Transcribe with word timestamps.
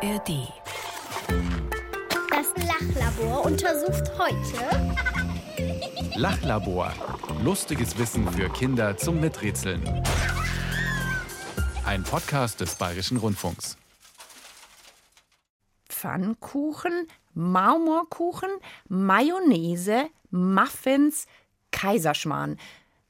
ARD. 0.00 0.52
Das 2.30 2.54
Lachlabor 2.66 3.44
untersucht 3.46 4.04
heute 4.16 4.94
Lachlabor. 6.14 6.92
Lustiges 7.42 7.98
Wissen 7.98 8.30
für 8.30 8.48
Kinder 8.48 8.96
zum 8.96 9.18
Miträtseln. 9.20 9.82
Ein 11.84 12.04
Podcast 12.04 12.60
des 12.60 12.76
Bayerischen 12.76 13.16
Rundfunks. 13.16 13.76
Pfannkuchen, 15.88 17.08
Marmorkuchen, 17.34 18.50
Mayonnaise, 18.88 20.10
Muffins, 20.30 21.26
Kaiserschmarrn. 21.72 22.56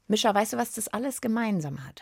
Mischa, 0.07 0.33
weißt 0.33 0.53
du, 0.53 0.57
was 0.57 0.73
das 0.73 0.87
alles 0.87 1.21
gemeinsam 1.21 1.85
hat? 1.85 2.01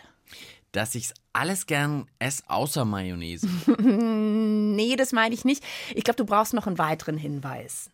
dass 0.71 0.95
ich's 0.95 1.13
alles 1.37 1.65
gern 1.67 2.07
esse, 2.19 2.43
außer 2.47 2.85
Mayonnaise. 2.85 3.47
Nee, 4.77 4.95
das 4.95 5.11
meine 5.11 5.33
ich 5.33 5.43
nicht. 5.43 5.63
Ich 5.95 6.03
glaube, 6.03 6.17
du 6.17 6.25
brauchst 6.25 6.53
noch 6.53 6.67
einen 6.67 6.77
weiteren 6.77 7.17
Hinweis. 7.17 7.89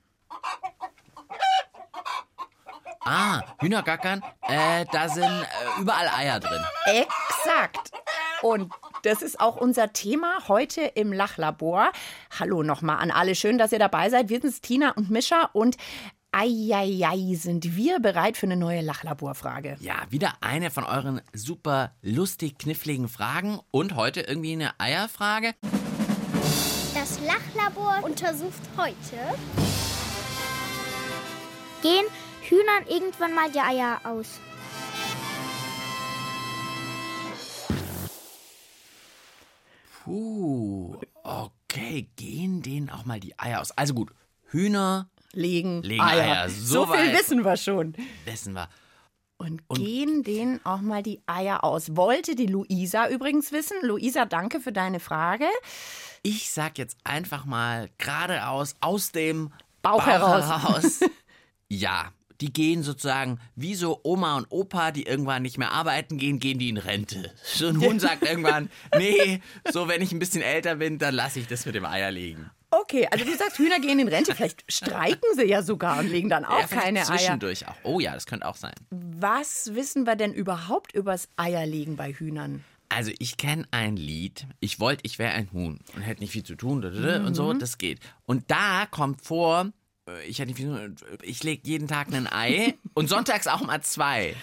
Ah, 3.05 3.41
Hühnergackern, 3.59 4.21
äh, 4.41 4.85
da 4.91 5.07
sind 5.07 5.23
äh, 5.23 5.81
überall 5.81 6.09
Eier 6.09 6.39
drin. 6.39 6.61
Exakt. 6.85 7.91
Und 8.41 8.73
das 9.03 9.21
ist 9.21 9.39
auch 9.39 9.57
unser 9.57 9.91
Thema 9.91 10.47
heute 10.47 10.81
im 10.81 11.11
Lachlabor. 11.11 11.91
Hallo 12.39 12.63
nochmal 12.63 12.99
an 12.99 13.11
alle. 13.11 13.35
Schön, 13.35 13.57
dass 13.57 13.71
ihr 13.71 13.79
dabei 13.79 14.09
seid. 14.09 14.29
Wir 14.29 14.39
sind 14.41 14.61
Tina 14.61 14.91
und 14.91 15.09
Mischa 15.09 15.49
und 15.53 15.77
Eieiei, 16.35 17.35
sind 17.35 17.75
wir 17.75 17.99
bereit 17.99 18.37
für 18.37 18.47
eine 18.47 18.57
neue 18.57 18.81
Lachlaborfrage? 18.81 19.77
Ja, 19.79 20.07
wieder 20.09 20.33
eine 20.41 20.71
von 20.71 20.83
euren 20.83 21.21
super 21.31 21.91
lustig 22.01 22.57
kniffligen 22.57 23.07
Fragen 23.07 23.59
und 23.69 23.95
heute 23.95 24.21
irgendwie 24.21 24.53
eine 24.53 24.79
Eierfrage. 24.79 25.53
Das 26.95 27.19
Lachlabor 27.21 28.03
untersucht 28.03 28.61
heute 28.75 29.15
Gehen 31.83 32.05
Hühnern 32.41 32.87
irgendwann 32.89 33.35
mal 33.35 33.51
die 33.51 33.59
Eier 33.59 34.01
aus? 34.03 34.39
Puh, 40.03 40.97
okay, 41.21 42.09
gehen 42.15 42.63
denen 42.63 42.89
auch 42.89 43.05
mal 43.05 43.19
die 43.19 43.37
Eier 43.37 43.61
aus. 43.61 43.69
Also 43.77 43.93
gut, 43.93 44.11
Hühner 44.47 45.09
Legen, 45.33 45.81
legen 45.83 46.01
Eier. 46.01 46.23
Eier. 46.43 46.49
So, 46.49 46.85
So 46.85 46.93
viel 46.93 47.13
wissen 47.13 47.43
wir 47.43 47.57
schon. 47.57 47.95
wissen 48.25 48.53
wir. 48.53 48.69
Und, 49.37 49.61
gehen 49.69 50.23
denen 50.23 50.61
auch 50.63 50.79
mal 50.79 51.03
die 51.03 51.21
Eier 51.25 51.63
aus. 51.65 51.97
Wollte 51.97 52.35
die 52.35 52.45
Luisa 52.45 53.09
übrigens 53.09 53.51
wissen. 53.51 53.75
Luisa, 53.81 54.25
danke 54.25 54.61
für 54.61 54.71
deine 54.71 55.01
Frage. 55.01 55.45
Ich 56.21 56.51
sag 56.51 56.77
jetzt 56.77 56.97
einfach 57.03 57.43
mal 57.43 57.89
geradeaus 57.97 58.75
aus 58.79 59.11
dem 59.11 59.51
Bauch 59.81 60.05
heraus. 60.05 60.45
heraus. 60.45 60.99
ja, 61.67 62.13
die 62.39 62.53
gehen 62.53 62.83
sozusagen 62.83 63.39
wie 63.55 63.75
so 63.75 63.99
Oma 64.03 64.37
und 64.37 64.47
Opa, 64.49 64.91
die 64.91 65.03
irgendwann 65.03 65.41
nicht 65.41 65.57
mehr 65.57 65.71
arbeiten 65.71 66.17
gehen, 66.17 66.39
gehen 66.39 66.59
die 66.59 66.69
in 66.69 66.77
Rente. 66.77 67.33
So 67.43 67.67
ein 67.67 67.81
Hund 67.81 67.99
sagt 67.99 68.23
irgendwann, 68.23 68.69
nee, 68.97 69.41
so 69.73 69.89
wenn 69.89 70.01
ich 70.01 70.13
ein 70.13 70.19
bisschen 70.19 70.41
älter 70.41 70.75
bin, 70.75 70.99
dann 70.99 71.15
lasse 71.15 71.39
ich 71.39 71.47
das 71.47 71.65
mit 71.65 71.75
dem 71.75 71.85
Eierlegen. 71.85 72.49
Okay, 72.81 73.07
also 73.11 73.23
du 73.23 73.35
sagst, 73.37 73.59
Hühner 73.59 73.79
gehen 73.79 73.99
in 73.99 74.07
Rente. 74.07 74.33
Vielleicht 74.33 74.63
streiken 74.71 75.27
sie 75.35 75.45
ja 75.45 75.61
sogar 75.61 75.99
und 75.99 76.07
legen 76.09 76.29
dann 76.29 76.43
auch 76.43 76.59
ja, 76.59 76.67
keine 76.67 76.99
Eier. 76.99 77.05
zwischendurch 77.05 77.67
auch. 77.67 77.75
Oh 77.83 77.99
ja, 77.99 78.13
das 78.13 78.25
könnte 78.25 78.47
auch 78.47 78.55
sein. 78.55 78.73
Was 78.89 79.75
wissen 79.75 80.05
wir 80.05 80.15
denn 80.15 80.33
überhaupt 80.33 80.93
übers 80.93 81.27
Eierlegen 81.37 81.95
bei 81.95 82.13
Hühnern? 82.13 82.63
Also 82.89 83.11
ich 83.19 83.37
kenne 83.37 83.65
ein 83.71 83.95
Lied, 83.95 84.45
ich 84.59 84.79
wollte, 84.79 85.01
ich 85.05 85.17
wäre 85.19 85.33
ein 85.33 85.51
Huhn 85.51 85.79
und 85.95 86.01
hätte 86.01 86.21
nicht 86.21 86.31
viel 86.31 86.43
zu 86.43 86.55
tun 86.55 86.83
und 86.83 87.23
Mhm. 87.29 87.33
so, 87.35 87.53
das 87.53 87.77
geht. 87.77 87.99
Und 88.25 88.49
da 88.51 88.85
kommt 88.89 89.21
vor, 89.23 89.71
äh, 90.07 90.25
ich 90.27 90.39
hätte 90.39 90.49
nicht 90.49 90.57
viel 90.57 90.67
zu 90.67 91.05
tun, 91.05 91.17
ich 91.23 91.43
lege 91.43 91.61
jeden 91.67 91.87
Tag 91.87 92.13
ein 92.13 92.27
Ei 92.31 92.75
und 92.93 93.07
sonntags 93.07 93.47
auch 93.47 93.61
mal 93.61 93.81
zwei. 93.81 94.35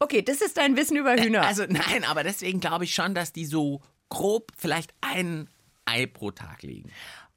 Okay, 0.00 0.20
das 0.22 0.42
ist 0.42 0.56
dein 0.58 0.76
Wissen 0.76 0.96
über 0.98 1.14
Hühner. 1.16 1.42
Also 1.46 1.64
nein, 1.68 2.04
aber 2.04 2.24
deswegen 2.24 2.60
glaube 2.60 2.84
ich 2.84 2.94
schon, 2.94 3.14
dass 3.14 3.32
die 3.32 3.46
so 3.46 3.80
grob 4.10 4.52
vielleicht 4.56 4.92
ein 5.00 5.48
Ei 5.86 6.06
pro 6.06 6.30
Tag 6.30 6.62
legen. 6.62 6.90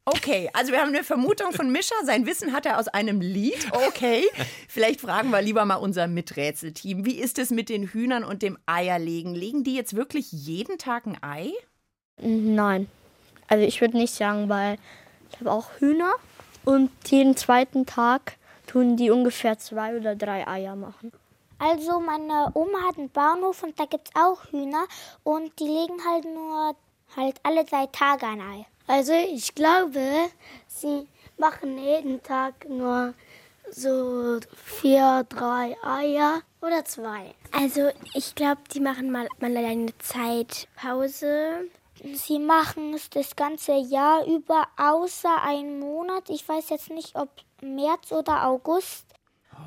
Okay, 0.10 0.50
also 0.54 0.72
wir 0.72 0.80
haben 0.80 0.88
eine 0.88 1.04
Vermutung 1.04 1.52
von 1.52 1.70
Mischa. 1.70 1.94
Sein 2.06 2.26
Wissen 2.26 2.54
hat 2.54 2.66
er 2.66 2.80
aus 2.80 2.88
einem 2.88 3.20
Lied. 3.20 3.68
Okay, 3.88 4.24
vielleicht 4.70 5.02
fragen 5.02 5.32
wir 5.32 5.42
lieber 5.42 5.66
mal 5.66 5.76
unser 5.76 6.08
Miträtselteam. 6.08 7.04
Wie 7.04 7.20
ist 7.20 7.38
es 7.40 7.50
mit 7.50 7.68
den 7.68 7.84
Hühnern 7.84 8.24
und 8.24 8.42
dem 8.42 8.58
Eierlegen? 8.66 9.36
Legen 9.36 9.66
die 9.66 9.76
jetzt 9.76 9.98
wirklich 9.98 10.32
jeden 10.32 10.78
Tag 10.78 11.08
ein 11.08 11.22
Ei? 11.22 11.52
Nein. 12.22 12.88
Also 13.50 13.66
ich 13.66 13.82
würde 13.82 13.98
nicht 13.98 14.14
sagen, 14.14 14.48
weil 14.48 14.78
ich 15.30 15.42
habe 15.42 15.52
auch 15.52 15.72
Hühner 15.80 16.14
und 16.64 16.90
jeden 17.08 17.36
zweiten 17.36 17.86
Tag 17.86 18.38
tun 18.66 18.96
die 18.96 19.12
ungefähr 19.12 19.60
zwei 19.60 19.98
oder 19.98 20.16
drei 20.16 20.48
Eier 20.48 20.78
machen. 20.78 21.12
Also 21.60 22.00
meine 22.00 22.50
Oma 22.54 22.78
hat 22.88 22.98
einen 22.98 23.10
Bauernhof 23.10 23.62
und 23.62 23.78
da 23.78 23.84
gibt 23.84 24.08
es 24.08 24.16
auch 24.16 24.46
Hühner 24.52 24.86
und 25.24 25.52
die 25.60 25.66
legen 25.66 25.98
halt 26.10 26.24
nur 26.24 26.78
halt 27.18 27.36
alle 27.44 27.66
drei 27.66 27.88
Tage 27.88 28.26
ein 28.26 28.40
Ei. 28.40 28.66
Also 28.88 29.14
ich 29.14 29.54
glaube, 29.54 30.30
sie 30.68 31.08
machen 31.38 31.78
jeden 31.78 32.24
Tag 32.24 32.68
nur 32.70 33.14
so 33.70 34.40
vier, 34.56 35.26
drei 35.28 35.76
Eier 35.84 36.42
oder 36.62 36.86
zwei. 36.86 37.36
Also 37.52 37.90
ich 38.14 38.34
glaube, 38.34 38.62
die 38.74 38.80
machen 38.80 39.12
mal, 39.12 39.28
mal 39.40 39.56
eine 39.58 39.98
Zeitpause. 40.00 41.70
Sie 42.14 42.40
machen 42.40 42.94
es 42.94 43.10
das 43.10 43.36
ganze 43.36 43.74
Jahr 43.74 44.26
über, 44.26 44.68
außer 44.78 45.42
einen 45.44 45.80
Monat. 45.80 46.30
Ich 46.30 46.48
weiß 46.48 46.70
jetzt 46.70 46.90
nicht, 46.90 47.16
ob 47.16 47.30
März 47.62 48.12
oder 48.12 48.48
August. 48.48 49.07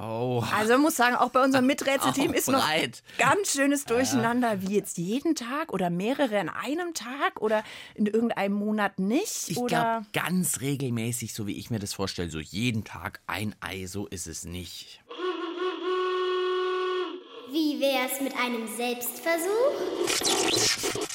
Oh, 0.03 0.43
Also 0.57 0.73
man 0.73 0.83
muss 0.83 0.97
sagen, 0.97 1.15
auch 1.15 1.29
bei 1.29 1.45
unserem 1.45 1.67
Miträtselteam 1.67 2.31
Auch 2.31 2.35
ist 2.35 2.49
noch 2.49 2.67
breit. 2.67 3.03
ganz 3.19 3.53
schönes 3.53 3.85
Durcheinander, 3.85 4.63
wie 4.63 4.75
jetzt 4.75 4.97
jeden 4.97 5.35
Tag 5.35 5.73
oder 5.75 5.91
mehrere 5.91 6.39
in 6.41 6.49
einem 6.49 6.95
Tag 6.95 7.41
oder 7.41 7.63
in 7.95 8.07
irgendeinem 8.07 8.55
Monat 8.55 8.99
nicht. 8.99 9.51
ich 9.51 9.59
oder 9.59 10.07
glaube 10.13 10.27
ganz 10.29 10.61
regelmäßig, 10.63 11.35
so 11.35 11.47
wie 11.47 11.59
ich 11.59 11.69
mir 11.71 11.79
das 11.81 11.93
vorstelle, 11.93 12.31
so 12.31 12.41
jeden 12.41 12.85
Tag 12.85 13.21
ein 13.27 13.55
Ei, 13.61 13.85
so 13.87 14.07
ist 14.07 14.27
es 14.27 14.45
nicht. 14.45 15.03
Wie 17.53 17.79
wär's 17.81 18.21
mit 18.23 18.33
einem 18.39 18.67
Selbstversuch? 18.77 21.10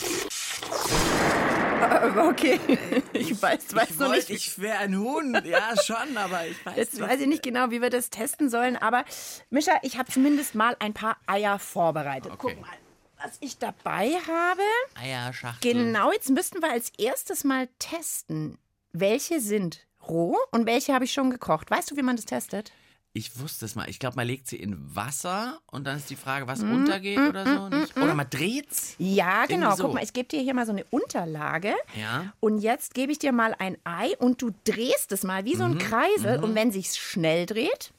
Okay, 2.29 2.59
ich 3.13 3.41
weiß, 3.41 3.75
weiß 3.75 3.99
noch 3.99 4.11
nicht. 4.11 4.29
ich 4.29 4.59
wäre 4.59 4.79
ein 4.79 4.97
Huhn, 4.97 5.41
ja 5.43 5.75
schon, 5.81 6.17
aber 6.17 6.45
ich 6.47 6.65
weiß 6.65 6.75
Jetzt 6.75 6.99
weiß 6.99 7.21
ich 7.21 7.27
nicht 7.27 7.43
genau, 7.43 7.71
wie 7.71 7.81
wir 7.81 7.89
das 7.89 8.09
testen 8.09 8.49
sollen, 8.49 8.77
aber 8.77 9.05
Mischa, 9.49 9.73
ich 9.81 9.97
habe 9.97 10.11
zumindest 10.11 10.55
mal 10.55 10.75
ein 10.79 10.93
paar 10.93 11.17
Eier 11.27 11.59
vorbereitet. 11.59 12.31
Okay. 12.31 12.55
Guck 12.55 12.61
mal, 12.61 12.77
was 13.21 13.37
ich 13.39 13.57
dabei 13.57 14.11
habe. 14.27 14.61
Eierschachtel. 14.95 15.73
Genau, 15.73 16.11
jetzt 16.11 16.29
müssten 16.29 16.61
wir 16.61 16.71
als 16.71 16.91
erstes 16.97 17.43
mal 17.43 17.67
testen, 17.79 18.57
welche 18.91 19.39
sind 19.39 19.85
roh 20.07 20.37
und 20.51 20.65
welche 20.65 20.93
habe 20.93 21.05
ich 21.05 21.13
schon 21.13 21.29
gekocht. 21.29 21.71
Weißt 21.71 21.91
du, 21.91 21.97
wie 21.97 22.03
man 22.03 22.15
das 22.15 22.25
testet? 22.25 22.71
Ich 23.17 23.39
wusste 23.39 23.63
es 23.63 23.75
mal. 23.75 23.89
Ich 23.89 23.97
glaube, 23.99 24.17
man 24.17 24.27
legt 24.27 24.45
sie 24.47 24.57
in 24.57 24.93
Wasser 24.93 25.59
und 25.67 25.85
dann 25.87 25.95
ist 25.95 26.09
die 26.09 26.17
Frage, 26.17 26.43
Mhm. 26.43 26.49
was 26.49 26.61
untergeht 26.63 27.17
oder 27.17 27.45
so. 27.45 27.69
Nicht? 27.69 27.95
Oder 27.95 28.13
man 28.13 28.29
dreht's. 28.29 28.95
Ja, 28.97 29.45
genau. 29.45 29.73
So. 29.75 29.85
Guck 29.85 29.93
mal, 29.93 30.03
ich 30.03 30.11
gebe 30.11 30.27
dir 30.27 30.41
hier 30.41 30.53
mal 30.53 30.65
so 30.65 30.73
eine 30.73 30.83
Unterlage. 30.89 31.73
Ja. 31.97 32.33
Und 32.41 32.59
jetzt 32.59 32.93
gebe 32.93 33.13
ich 33.13 33.17
dir 33.19 33.31
mal 33.31 33.55
ein 33.57 33.77
Ei 33.85 34.17
und 34.19 34.41
du 34.41 34.51
drehst 34.65 35.13
es 35.13 35.23
mal 35.23 35.45
wie 35.45 35.55
so 35.55 35.63
Mhm, 35.65 35.71
ein 35.71 35.77
Kreisel. 35.77 36.43
Und 36.43 36.55
wenn 36.55 36.71
sich's 36.73 36.97
schnell 36.97 37.45
dreht, 37.45 37.93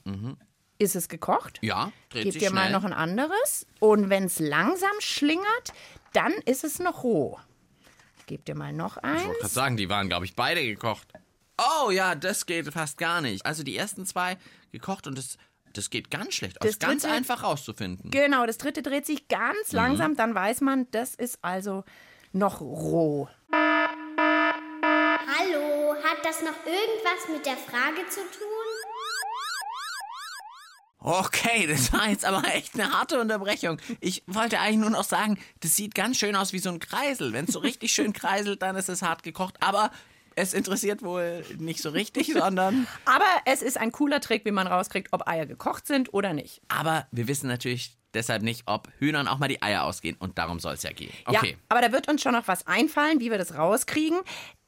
ist 0.79 0.95
es 0.97 1.09
gekocht. 1.09 1.61
Ja, 1.63 1.93
dreht 2.11 2.25
Gib 2.25 2.33
sich 2.35 2.43
dir 2.43 2.51
schnell. 2.51 2.65
mal 2.65 2.71
noch 2.73 2.85
ein 2.85 2.93
anderes. 2.93 3.67
Und 3.81 4.11
wenn 4.11 4.25
es 4.25 4.39
langsam 4.39 4.93
schlingert, 4.99 5.73
dann 6.13 6.33
ist 6.45 6.63
es 6.63 6.79
noch 6.79 7.03
roh. 7.05 7.39
Gib 8.27 8.45
dir 8.45 8.55
mal 8.55 8.75
noch 8.75 8.99
Ich 8.99 9.03
wollte 9.03 9.19
eins. 9.29 9.39
gerade 9.39 9.49
sagen, 9.49 9.77
die 9.79 9.89
waren, 9.89 10.09
glaube 10.09 10.27
ich, 10.27 10.35
beide 10.37 10.63
gekocht. 10.63 11.09
Oh 11.59 11.91
ja, 11.91 12.15
das 12.15 12.45
geht 12.45 12.71
fast 12.71 12.99
gar 12.99 13.23
nicht. 13.23 13.47
Also 13.47 13.63
die 13.63 13.79
ersten 13.79 14.05
zwei 14.05 14.37
gekocht 14.79 15.07
und 15.07 15.17
das, 15.19 15.37
das 15.73 15.91
geht 15.91 16.11
ganz 16.11 16.35
schlecht. 16.35 16.57
Das 16.57 16.61
Das 16.63 16.71
ist 16.73 16.81
ganz 16.81 17.03
dritte- 17.03 17.15
einfach 17.15 17.43
rauszufinden. 17.43 18.11
Genau, 18.11 18.47
das 18.47 18.59
dritte 18.59 18.83
dreht 18.83 19.07
sich 19.07 19.29
ganz 19.29 19.73
Mhm. 19.73 19.77
langsam. 19.77 20.17
Dann 20.17 20.35
weiß 20.35 20.61
man, 20.61 20.87
das 20.91 21.15
ist 21.15 21.39
also 21.43 21.85
noch 22.33 22.61
roh. 22.61 23.29
Hallo, 25.39 25.95
hat 26.03 26.25
das 26.25 26.41
noch 26.43 26.57
irgendwas 26.67 27.29
mit 27.33 27.45
der 27.47 27.57
Frage 27.57 28.07
zu 28.09 28.21
tun? 28.21 28.47
Okay, 30.99 31.67
das 31.69 31.93
war 31.93 32.09
jetzt 32.09 32.25
aber 32.25 32.43
echt 32.53 32.75
eine 32.75 32.91
harte 32.93 33.21
Unterbrechung. 33.21 33.79
Ich 34.01 34.25
wollte 34.27 34.59
eigentlich 34.59 34.79
nur 34.79 34.91
noch 34.91 35.05
sagen, 35.05 35.39
das 35.61 35.77
sieht 35.77 35.95
ganz 35.95 36.19
schön 36.19 36.35
aus 36.35 36.53
wie 36.53 36.59
so 36.59 36.69
ein 36.71 36.81
Kreisel. 36.81 37.33
Wenn 37.33 37.45
es 37.45 37.53
so 37.53 37.61
richtig 37.61 37.93
schön 37.93 38.13
kreiselt, 38.13 38.61
dann 38.63 38.75
ist 38.77 38.89
es 38.89 39.03
hart 39.03 39.23
gekocht. 39.23 39.55
Aber 39.61 39.93
es 40.37 40.53
interessiert 40.55 41.03
wohl 41.03 41.45
nicht 41.59 41.81
so 41.81 41.91
richtig, 41.91 42.33
sondern. 42.33 42.87
Aber 43.05 43.25
es 43.47 43.63
ist 43.63 43.79
ein 43.79 43.91
cooler 43.91 44.21
Trick, 44.21 44.45
wie 44.45 44.51
man 44.53 44.67
rauskriegt, 44.67 45.09
ob 45.13 45.27
Eier 45.27 45.47
gekocht 45.47 45.87
sind 45.87 46.13
oder 46.15 46.35
nicht. 46.35 46.61
Aber 46.69 47.07
wir 47.11 47.27
wissen 47.27 47.49
natürlich, 47.49 47.97
deshalb 48.13 48.43
nicht, 48.43 48.65
ob 48.67 48.89
Hühnern 48.99 49.29
auch 49.29 49.39
mal 49.39 49.49
die 49.49 49.63
Eier 49.63 49.85
ausgehen. 49.85 50.15
Und 50.19 50.37
darum 50.37 50.61
soll 50.61 50.75
es 50.75 50.83
ja 50.83 50.93
gehen. 50.93 51.13
Okay. 51.25 51.53
Ja, 51.53 51.57
aber 51.71 51.81
da 51.81 51.91
wird 51.91 52.09
uns 52.09 52.23
schon 52.23 52.33
noch 52.33 52.47
was 52.49 52.67
einfallen, 52.67 53.19
wie 53.19 53.31
wir 53.31 53.39
das 53.39 53.57
rauskriegen. 53.57 54.19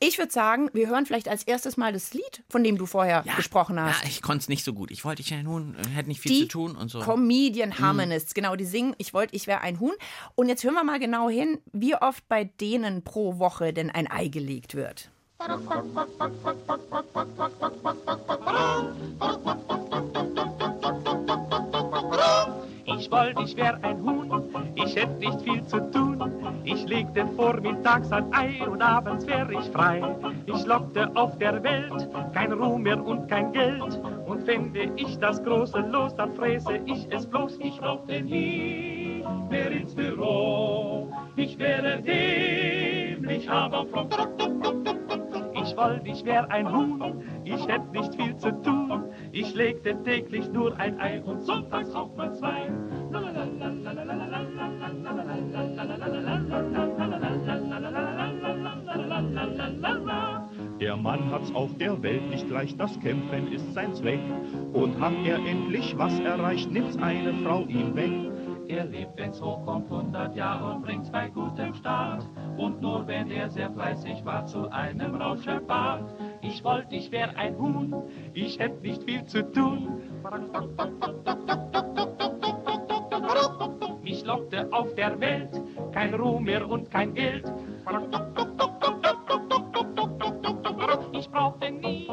Ich 0.00 0.16
würde 0.16 0.32
sagen, 0.32 0.70
wir 0.72 0.88
hören 0.88 1.04
vielleicht 1.04 1.28
als 1.28 1.42
erstes 1.42 1.76
mal 1.76 1.92
das 1.92 2.14
Lied, 2.14 2.44
von 2.48 2.64
dem 2.64 2.78
du 2.78 2.86
vorher 2.86 3.24
gesprochen 3.36 3.78
hast. 3.78 4.02
Ja, 4.02 4.08
ich 4.08 4.22
konnte 4.22 4.42
es 4.42 4.48
nicht 4.48 4.64
so 4.64 4.72
gut. 4.72 4.90
Ich 4.90 5.04
wollte, 5.04 5.20
ich 5.20 5.30
wäre 5.30 5.40
ein 5.40 5.48
Huhn, 5.48 5.76
hätte 5.94 6.08
nicht 6.08 6.20
viel 6.20 6.32
die 6.32 6.40
zu 6.42 6.48
tun 6.48 6.76
und 6.76 6.90
so. 6.90 7.00
Comedian 7.00 7.78
Harmonists, 7.78 8.32
genau, 8.32 8.56
die 8.56 8.64
singen 8.64 8.94
Ich 8.96 9.12
wollte, 9.12 9.34
ich 9.34 9.46
wäre 9.46 9.60
ein 9.60 9.80
Huhn. 9.80 9.94
Und 10.34 10.48
jetzt 10.48 10.64
hören 10.64 10.74
wir 10.74 10.84
mal 10.84 10.98
genau 10.98 11.28
hin, 11.28 11.58
wie 11.72 11.94
oft 11.94 12.26
bei 12.28 12.44
denen 12.44 13.02
pro 13.02 13.38
Woche 13.38 13.74
denn 13.74 13.90
ein 13.90 14.10
Ei 14.10 14.28
gelegt 14.28 14.74
wird. 14.74 15.10
Ich 22.84 23.10
wollte, 23.12 23.42
ich 23.44 23.56
wär 23.56 23.78
ein 23.84 24.02
Huhn, 24.02 24.42
ich 24.74 24.96
hätte 24.96 25.14
nicht 25.14 25.40
viel 25.42 25.64
zu 25.66 25.78
tun. 25.92 26.32
Ich 26.64 26.84
legte 26.88 27.24
vormittags 27.36 28.10
ein 28.10 28.34
Ei 28.34 28.68
und 28.68 28.82
abends 28.82 29.28
wär 29.28 29.48
ich 29.50 29.70
frei. 29.70 30.02
Ich 30.46 30.66
lockte 30.66 31.08
auf 31.14 31.38
der 31.38 31.62
Welt 31.62 32.08
kein 32.34 32.52
Ruhm 32.52 32.82
mehr 32.82 33.00
und 33.00 33.28
kein 33.28 33.52
Geld. 33.52 34.00
Und 34.26 34.42
fände 34.42 34.90
ich 34.96 35.18
das 35.20 35.40
große 35.44 35.78
Los, 35.92 36.16
dann 36.16 36.34
fräße 36.34 36.80
ich 36.84 37.06
es 37.10 37.24
bloß. 37.24 37.58
Ich 37.60 37.78
brauchte 37.78 38.20
nie 38.20 39.24
mehr 39.48 39.70
ins 39.70 39.94
Büro. 39.94 41.12
Ich 41.36 41.56
wäre 41.60 42.02
dämlich, 42.02 43.48
aber 43.48 43.86
fromm. 43.86 44.08
Ich 45.78 45.84
wollte, 45.84 46.08
ich 46.08 46.24
wär 46.24 46.50
ein 46.50 46.72
Huhn, 46.72 47.22
ich 47.44 47.68
hätte 47.68 47.86
nicht 47.92 48.12
viel 48.16 48.36
zu 48.36 48.50
tun. 48.62 49.04
Ich 49.30 49.54
legte 49.54 49.96
täglich 50.02 50.50
nur 50.50 50.76
ein 50.76 50.98
Ei 50.98 51.22
und 51.22 51.40
sonntags 51.42 51.94
auch 51.94 52.12
mal 52.16 52.34
zwei. 52.34 52.68
Der 60.80 60.96
Mann 60.96 61.30
hat's 61.30 61.54
auf 61.54 61.70
der 61.78 62.02
Welt 62.02 62.28
nicht 62.28 62.50
leicht, 62.50 62.80
das 62.80 62.98
Kämpfen 62.98 63.52
ist 63.52 63.72
sein 63.72 63.94
Zweck. 63.94 64.20
Und 64.72 65.00
hat 65.00 65.14
er 65.24 65.36
endlich 65.36 65.96
was 65.96 66.18
erreicht, 66.18 66.72
nimmt's 66.72 66.96
eine 66.96 67.34
Frau 67.44 67.64
ihm 67.66 67.94
weg. 67.94 68.10
Er 68.66 68.84
lebt, 68.84 69.16
wenn's 69.16 69.40
hochkommt, 69.40 69.92
100 69.92 70.34
Jahre 70.34 70.74
und 70.74 70.82
bringt's 70.82 71.10
bei 71.12 71.28
gutem 71.28 71.72
Start. 71.74 72.26
Und 72.58 72.82
nur 72.82 73.06
wenn 73.06 73.30
er 73.30 73.48
sehr 73.48 73.70
fleißig 73.70 74.24
war, 74.24 74.44
zu 74.44 74.68
einem 74.70 75.14
Rauscherbart. 75.14 76.12
Ich 76.42 76.62
wollte, 76.64 76.96
ich 76.96 77.10
wär 77.12 77.36
ein 77.36 77.56
Huhn, 77.56 77.94
ich 78.34 78.58
hätt 78.58 78.82
nicht 78.82 79.04
viel 79.04 79.24
zu 79.26 79.48
tun. 79.52 80.02
Ich 84.02 84.24
lockte 84.24 84.66
auf 84.72 84.92
der 84.96 85.20
Welt 85.20 85.62
kein 85.92 86.14
Ruhm 86.14 86.44
mehr 86.44 86.68
und 86.68 86.90
kein 86.90 87.14
Geld. 87.14 87.44
Ich 91.12 91.30
brauchte 91.30 91.70
nie 91.70 92.08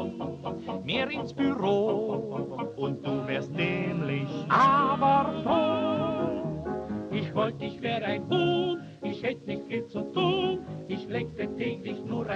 mehr 0.84 1.10
ins 1.10 1.34
Büro. 1.34 2.72
Und 2.76 3.04
du 3.04 3.26
wärst 3.26 3.52
nämlich, 3.52 4.28
aber 4.48 5.32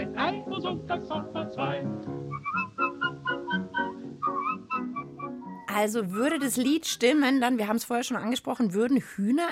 ein 0.01 0.19
Ei, 0.19 0.43
und 0.43 0.63
sonntags 0.63 1.09
mal 1.09 1.51
zwei. 1.51 1.87
Also 5.67 6.11
würde 6.11 6.39
das 6.39 6.57
Lied 6.57 6.87
stimmen, 6.87 7.41
dann, 7.41 7.59
wir 7.59 7.69
haben 7.69 7.77
es 7.77 7.85
vorher 7.85 8.05
schon 8.05 8.17
angesprochen, 8.17 8.73
würden 8.73 8.99
Hühner 8.99 9.49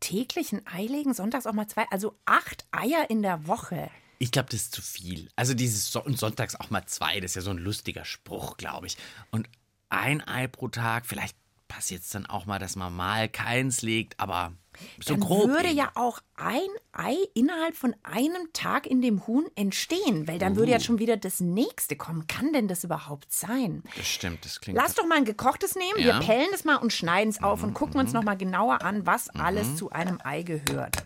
täglich 0.00 0.52
ein 0.52 0.62
Ei 0.66 0.86
legen, 0.86 1.14
sonntags 1.14 1.46
auch 1.46 1.52
mal 1.52 1.66
zwei, 1.66 1.86
also 1.90 2.14
acht 2.24 2.66
Eier 2.70 3.10
in 3.10 3.22
der 3.22 3.46
Woche. 3.46 3.90
Ich 4.20 4.30
glaube, 4.30 4.48
das 4.50 4.62
ist 4.62 4.74
zu 4.74 4.82
viel. 4.82 5.28
Also 5.36 5.54
dieses 5.54 5.90
so 5.90 6.02
und 6.02 6.18
sonntags 6.18 6.54
auch 6.56 6.70
mal 6.70 6.84
zwei, 6.86 7.20
das 7.20 7.32
ist 7.32 7.36
ja 7.36 7.42
so 7.42 7.50
ein 7.50 7.58
lustiger 7.58 8.04
Spruch, 8.04 8.56
glaube 8.56 8.86
ich. 8.86 8.96
Und 9.30 9.48
ein 9.88 10.26
Ei 10.26 10.46
pro 10.48 10.68
Tag, 10.68 11.06
vielleicht 11.06 11.36
passiert 11.66 12.02
es 12.02 12.10
dann 12.10 12.26
auch 12.26 12.46
mal, 12.46 12.58
dass 12.58 12.76
man 12.76 12.94
mal 12.94 13.28
keins 13.28 13.82
legt, 13.82 14.18
aber 14.18 14.52
so 15.00 15.14
dann 15.14 15.20
grob. 15.20 15.48
würde 15.48 15.68
eben. 15.68 15.78
ja 15.78 15.90
auch 15.94 16.20
ein 16.36 16.58
Ei 16.92 17.16
innerhalb 17.34 17.74
von 17.76 17.94
einem 18.02 18.52
Tag 18.52 18.86
in 18.86 19.00
dem 19.02 19.26
Huhn 19.26 19.46
entstehen, 19.54 20.26
weil 20.28 20.38
dann 20.38 20.56
würde 20.56 20.70
Oh. 20.70 20.74
ja 20.74 20.80
schon 20.80 20.98
wieder 20.98 21.16
das 21.16 21.40
nächste 21.40 21.96
kommen. 21.96 22.26
Kann 22.26 22.52
denn 22.52 22.68
das 22.68 22.84
überhaupt 22.84 23.32
sein? 23.32 23.82
Das 23.96 24.06
stimmt, 24.06 24.44
das 24.44 24.60
klingt. 24.60 24.76
Lass 24.78 24.94
doch 24.94 25.06
mal 25.06 25.16
ein 25.18 25.24
gekochtes 25.24 25.74
nehmen. 25.74 25.98
Ja. 25.98 26.16
Mhm, 26.16 26.20
Wir 26.20 26.26
pellen 26.26 26.48
es 26.54 26.64
mal 26.64 26.76
und 26.76 26.92
schneiden 26.92 27.30
es 27.30 27.42
auf 27.42 27.62
und 27.62 27.74
gucken 27.74 28.00
uns 28.00 28.12
noch 28.12 28.22
mal 28.22 28.36
genauer 28.36 28.82
an, 28.82 29.06
was 29.06 29.28
alles 29.30 29.76
zu 29.76 29.90
einem 29.90 30.18
Ei 30.24 30.42
gehört. 30.42 30.96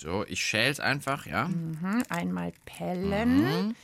so, 0.00 0.24
ich 0.26 0.44
schäl's 0.44 0.80
einfach, 0.80 1.26
ja. 1.26 1.44
Mhm, 1.48 2.02
einmal 2.08 2.52
pellen. 2.64 3.76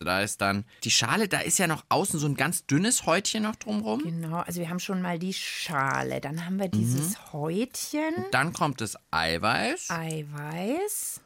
Da 0.00 0.20
ist 0.20 0.40
dann 0.40 0.64
die 0.82 0.90
Schale, 0.90 1.28
da 1.28 1.38
ist 1.40 1.58
ja 1.58 1.66
noch 1.66 1.84
außen 1.88 2.18
so 2.20 2.26
ein 2.26 2.34
ganz 2.34 2.66
dünnes 2.66 3.06
Häutchen 3.06 3.44
noch 3.44 3.56
drumrum. 3.56 4.02
Genau, 4.02 4.38
also 4.38 4.60
wir 4.60 4.68
haben 4.68 4.80
schon 4.80 5.00
mal 5.00 5.18
die 5.18 5.32
Schale. 5.32 6.20
Dann 6.20 6.44
haben 6.44 6.58
wir 6.58 6.66
Mhm. 6.66 6.72
dieses 6.72 7.32
Häutchen, 7.32 8.12
Dann 8.32 8.52
kommt 8.52 8.80
das 8.80 8.96
Eiweiß. 9.12 9.90
Eiweiß. 9.90 11.20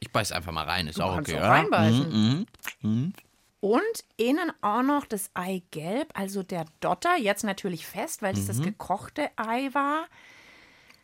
Ich 0.00 0.10
beiß 0.12 0.32
einfach 0.32 0.52
mal 0.52 0.64
rein, 0.64 0.86
ist 0.86 1.00
auch 1.00 1.16
kannst 1.16 1.30
okay, 1.30 1.38
auch 1.40 1.42
oder? 1.44 1.50
reinbeißen. 1.50 2.46
Mhm. 2.82 3.12
Und 3.60 3.82
innen 4.16 4.52
auch 4.62 4.82
noch 4.82 5.04
das 5.04 5.30
Eigelb, 5.34 6.16
also 6.16 6.44
der 6.44 6.64
Dotter, 6.80 7.16
jetzt 7.18 7.42
natürlich 7.42 7.86
fest, 7.86 8.22
weil 8.22 8.34
es 8.34 8.42
Mhm. 8.44 8.46
das 8.46 8.62
gekochte 8.62 9.28
Ei 9.36 9.68
war. 9.74 10.06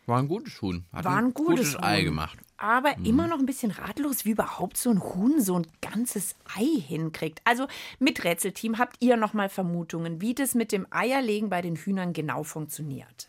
War 0.07 0.19
ein 0.21 0.29
gutes 0.29 0.63
Huhn. 0.63 0.85
Hat 0.93 1.05
War 1.05 1.17
ein 1.17 1.35
gutes 1.35 1.77
Ei 1.83 1.99
Huhn. 1.99 2.05
gemacht. 2.05 2.39
Aber 2.65 2.97
Mhm. 2.97 3.05
immer 3.05 3.27
noch 3.27 3.39
ein 3.39 3.45
bisschen 3.45 3.73
ratlos, 3.73 4.25
wie 4.25 4.31
überhaupt 4.31 4.79
so 4.79 4.89
ein 4.89 5.03
Huhn 5.03 5.39
so 5.39 5.59
ein 5.59 5.67
ganzes 5.83 6.35
Ei 6.57 6.65
hinkriegt. 6.81 7.43
Also 7.45 7.67
mit 7.99 8.25
Rätselteam 8.25 8.79
habt 8.79 8.97
ihr 9.01 9.19
noch 9.19 9.35
mal 9.35 9.51
Vermutungen, 9.51 10.23
wie 10.23 10.35
das 10.35 10.55
mit 10.55 10.73
dem 10.73 10.87
Eierlegen 10.91 11.51
bei 11.51 11.61
den 11.61 11.77
Hühnern 11.77 12.15
genau 12.15 12.43
funktioniert. 12.43 13.29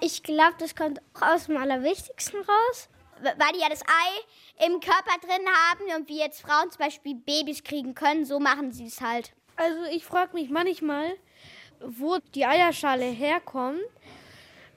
Ich 0.00 0.22
glaube, 0.22 0.54
das 0.58 0.74
kommt 0.74 0.98
auch 1.12 1.34
aus 1.34 1.44
dem 1.44 1.58
Allerwichtigsten 1.58 2.40
raus. 2.40 2.88
Weil 3.22 3.52
die 3.52 3.60
ja 3.60 3.68
das 3.68 3.82
Ei 3.82 4.64
im 4.64 4.80
Körper 4.80 5.18
drin 5.20 5.46
haben 5.46 6.00
und 6.00 6.08
wie 6.08 6.18
jetzt 6.18 6.40
Frauen 6.40 6.70
zum 6.70 6.78
Beispiel 6.78 7.16
Babys 7.16 7.62
kriegen 7.62 7.94
können, 7.94 8.24
so 8.24 8.40
machen 8.40 8.72
sie 8.72 8.86
es 8.86 9.02
halt. 9.02 9.34
Also 9.56 9.82
ich 9.92 10.06
frage 10.06 10.32
mich 10.32 10.48
manchmal, 10.48 11.16
wo 11.80 12.16
die 12.34 12.46
Eierschale 12.46 13.04
herkommt. 13.04 13.78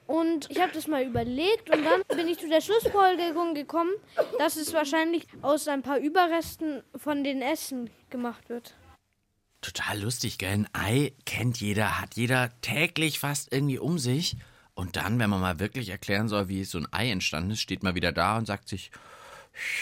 Und 0.06 0.50
ich 0.50 0.60
habe 0.60 0.72
das 0.72 0.86
mal 0.86 1.02
überlegt 1.02 1.70
und 1.70 1.82
dann 1.84 2.02
bin 2.16 2.28
ich 2.28 2.38
zu 2.38 2.48
der 2.48 2.60
Schlussfolgerung 2.60 3.54
gekommen, 3.54 3.92
dass 4.38 4.56
es 4.56 4.74
wahrscheinlich 4.74 5.26
aus 5.40 5.66
ein 5.66 5.82
paar 5.82 5.98
Überresten 5.98 6.82
von 6.94 7.24
den 7.24 7.40
Essen 7.40 7.90
gemacht 8.10 8.48
wird. 8.48 8.74
Total 9.62 9.98
lustig, 9.98 10.36
gell? 10.36 10.50
Ein 10.50 10.68
Ei 10.74 11.12
kennt 11.24 11.58
jeder, 11.58 12.00
hat 12.00 12.16
jeder 12.16 12.50
täglich 12.60 13.18
fast 13.18 13.50
irgendwie 13.50 13.78
um 13.78 13.98
sich. 13.98 14.36
Und 14.74 14.96
dann, 14.96 15.18
wenn 15.18 15.30
man 15.30 15.40
mal 15.40 15.58
wirklich 15.58 15.88
erklären 15.88 16.28
soll, 16.28 16.48
wie 16.48 16.64
so 16.64 16.78
ein 16.78 16.92
Ei 16.92 17.10
entstanden 17.10 17.52
ist, 17.52 17.60
steht 17.60 17.82
man 17.82 17.94
wieder 17.94 18.12
da 18.12 18.36
und 18.36 18.46
sagt 18.46 18.68
sich, 18.68 18.90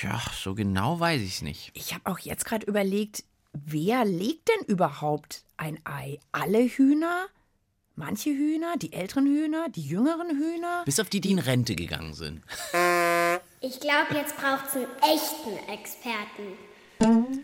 ja, 0.03 0.23
so 0.33 0.55
genau 0.55 1.01
weiß 1.01 1.21
ich 1.21 1.37
es 1.37 1.43
nicht. 1.43 1.71
Ich 1.75 1.95
habe 1.95 2.11
auch 2.11 2.21
jetzt 2.21 2.45
gerade 2.45 2.67
überlegt, 2.67 3.25
wer 3.53 4.05
legt 4.05 4.49
denn 4.49 4.67
überhaupt 4.67 5.45
ein 5.57 5.81
Ei? 5.85 6.21
Alle 6.31 6.61
Hühner? 6.61 7.27
Manche 7.95 8.31
Hühner? 8.31 8.77
Die 8.79 8.93
älteren 8.95 9.27
Hühner? 9.27 9.69
Die 9.69 9.83
jüngeren 9.83 10.31
Hühner? 10.31 10.83
Bis 10.87 10.99
auf 10.99 11.11
die, 11.11 11.21
die 11.21 11.33
in 11.33 11.39
Rente 11.39 11.77
gegangen 11.77 12.15
sind. 12.15 12.43
Ich 13.61 13.81
glaube, 13.81 14.15
jetzt 14.15 14.37
braucht 14.39 14.67
es 14.69 14.77
einen 14.77 14.87
echten 15.03 15.71
Experten. 15.71 16.57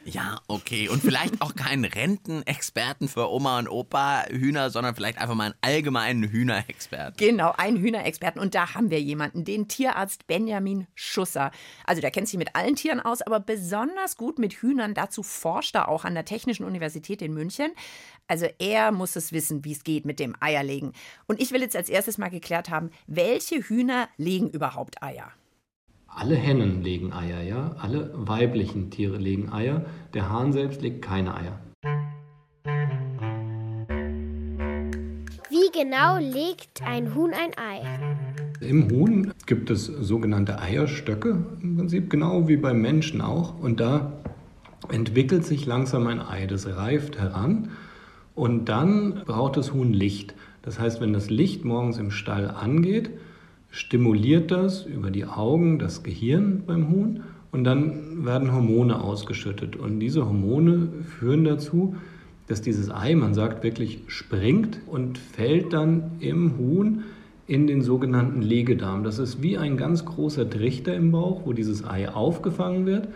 Ja, 0.04 0.40
okay. 0.46 0.88
Und 0.88 1.02
vielleicht 1.02 1.42
auch 1.42 1.54
keinen 1.54 1.84
Rentenexperten 1.84 3.08
für 3.08 3.30
Oma 3.30 3.58
und 3.58 3.68
Opa 3.68 4.24
Hühner, 4.30 4.70
sondern 4.70 4.94
vielleicht 4.94 5.18
einfach 5.18 5.34
mal 5.34 5.46
einen 5.46 5.54
allgemeinen 5.60 6.24
Hühnerexperten. 6.30 7.16
Genau, 7.16 7.52
einen 7.56 7.76
Hühnerexperten. 7.78 8.40
Und 8.40 8.54
da 8.54 8.74
haben 8.74 8.90
wir 8.90 9.00
jemanden, 9.00 9.44
den 9.44 9.68
Tierarzt 9.68 10.26
Benjamin 10.26 10.86
Schusser. 10.94 11.50
Also 11.84 12.00
der 12.00 12.10
kennt 12.10 12.28
sich 12.28 12.38
mit 12.38 12.54
allen 12.54 12.76
Tieren 12.76 13.00
aus, 13.00 13.20
aber 13.20 13.40
besonders 13.40 14.16
gut 14.16 14.38
mit 14.38 14.54
Hühnern. 14.54 14.94
Dazu 14.94 15.22
forscht 15.22 15.74
er 15.74 15.88
auch 15.88 16.04
an 16.04 16.14
der 16.14 16.24
Technischen 16.24 16.64
Universität 16.64 17.20
in 17.20 17.34
München. 17.34 17.72
Also 18.30 18.46
er 18.58 18.92
muss 18.92 19.16
es 19.16 19.32
wissen, 19.32 19.64
wie 19.64 19.72
es 19.72 19.84
geht 19.84 20.04
mit 20.04 20.20
dem 20.20 20.36
Eierlegen. 20.38 20.92
Und 21.26 21.40
ich 21.40 21.50
will 21.50 21.62
jetzt 21.62 21.74
als 21.74 21.88
erstes 21.88 22.18
mal 22.18 22.28
geklärt 22.28 22.68
haben, 22.68 22.90
welche 23.06 23.56
Hühner 23.56 24.08
legen 24.18 24.50
überhaupt 24.50 25.02
Eier? 25.02 25.32
Alle 26.06 26.36
Hennen 26.36 26.82
legen 26.82 27.12
Eier, 27.14 27.40
ja. 27.40 27.74
Alle 27.78 28.10
weiblichen 28.14 28.90
Tiere 28.90 29.16
legen 29.16 29.50
Eier. 29.50 29.86
Der 30.12 30.28
Hahn 30.28 30.52
selbst 30.52 30.82
legt 30.82 31.00
keine 31.00 31.34
Eier. 31.34 31.58
Wie 35.48 35.70
genau 35.72 36.18
legt 36.18 36.82
ein 36.84 37.14
Huhn 37.14 37.32
ein 37.32 37.52
Ei? 37.56 37.82
Im 38.60 38.90
Huhn 38.90 39.32
gibt 39.46 39.70
es 39.70 39.86
sogenannte 39.86 40.58
Eierstöcke, 40.58 41.46
im 41.62 41.76
Prinzip 41.78 42.10
genau 42.10 42.46
wie 42.46 42.58
beim 42.58 42.82
Menschen 42.82 43.22
auch. 43.22 43.58
Und 43.58 43.80
da 43.80 44.12
entwickelt 44.90 45.46
sich 45.46 45.64
langsam 45.64 46.06
ein 46.08 46.20
Ei, 46.20 46.46
das 46.46 46.66
reift 46.66 47.18
heran. 47.18 47.70
Und 48.38 48.68
dann 48.68 49.22
braucht 49.26 49.56
das 49.56 49.72
Huhn 49.72 49.92
Licht. 49.92 50.32
Das 50.62 50.78
heißt, 50.78 51.00
wenn 51.00 51.12
das 51.12 51.28
Licht 51.28 51.64
morgens 51.64 51.98
im 51.98 52.12
Stall 52.12 52.48
angeht, 52.48 53.10
stimuliert 53.68 54.52
das 54.52 54.86
über 54.86 55.10
die 55.10 55.24
Augen 55.24 55.80
das 55.80 56.04
Gehirn 56.04 56.62
beim 56.64 56.88
Huhn 56.88 57.24
und 57.50 57.64
dann 57.64 58.24
werden 58.24 58.52
Hormone 58.52 59.02
ausgeschüttet. 59.02 59.74
Und 59.74 59.98
diese 59.98 60.24
Hormone 60.24 60.88
führen 61.18 61.42
dazu, 61.42 61.96
dass 62.46 62.62
dieses 62.62 62.92
Ei, 62.92 63.16
man 63.16 63.34
sagt 63.34 63.64
wirklich, 63.64 64.04
springt 64.06 64.82
und 64.86 65.18
fällt 65.18 65.72
dann 65.72 66.12
im 66.20 66.58
Huhn 66.58 67.02
in 67.48 67.66
den 67.66 67.82
sogenannten 67.82 68.40
Legedarm. 68.40 69.02
Das 69.02 69.18
ist 69.18 69.42
wie 69.42 69.58
ein 69.58 69.76
ganz 69.76 70.04
großer 70.04 70.48
Trichter 70.48 70.94
im 70.94 71.10
Bauch, 71.10 71.42
wo 71.44 71.52
dieses 71.52 71.84
Ei 71.84 72.08
aufgefangen 72.08 72.86
wird. 72.86 73.08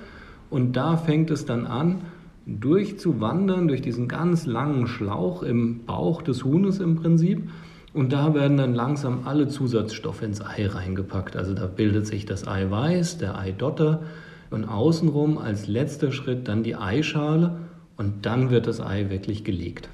Und 0.51 0.73
da 0.73 0.97
fängt 0.97 1.31
es 1.31 1.47
dann 1.47 1.65
an, 1.65 2.01
durchzuwandern 2.47 3.69
durch 3.69 3.83
diesen 3.83 4.09
ganz 4.09 4.47
langen 4.47 4.87
Schlauch 4.87 5.43
im 5.43 5.85
Bauch 5.85 6.23
des 6.23 6.45
Huhnes 6.45 6.81
im 6.81 6.97
Prinzip. 6.97 7.49
Und 7.95 8.13
da 8.13 8.35
werden 8.35 8.57
dann 8.57 8.75
langsam 8.75 9.27
alle 9.27 9.49
Zusatzstoffe 9.49 10.23
ins 10.23 10.41
Ei 10.41 10.67
reingepackt. 10.67 11.37
Also 11.37 11.55
da 11.55 11.67
bildet 11.67 12.07
sich 12.07 12.25
das 12.25 12.49
Eiweiß, 12.49 13.19
der 13.19 13.39
Eidotter 13.39 14.03
und 14.51 14.65
außenrum 14.65 15.39
als 15.39 15.67
letzter 15.67 16.13
Schritt 16.13 16.49
dann 16.49 16.63
die 16.63 16.77
Eischale 16.77 17.59
und 17.97 18.27
dann 18.27 18.51
wird 18.51 18.67
das 18.67 18.81
Ei 18.81 19.11
wirklich 19.11 19.45
gelegt. 19.45 19.89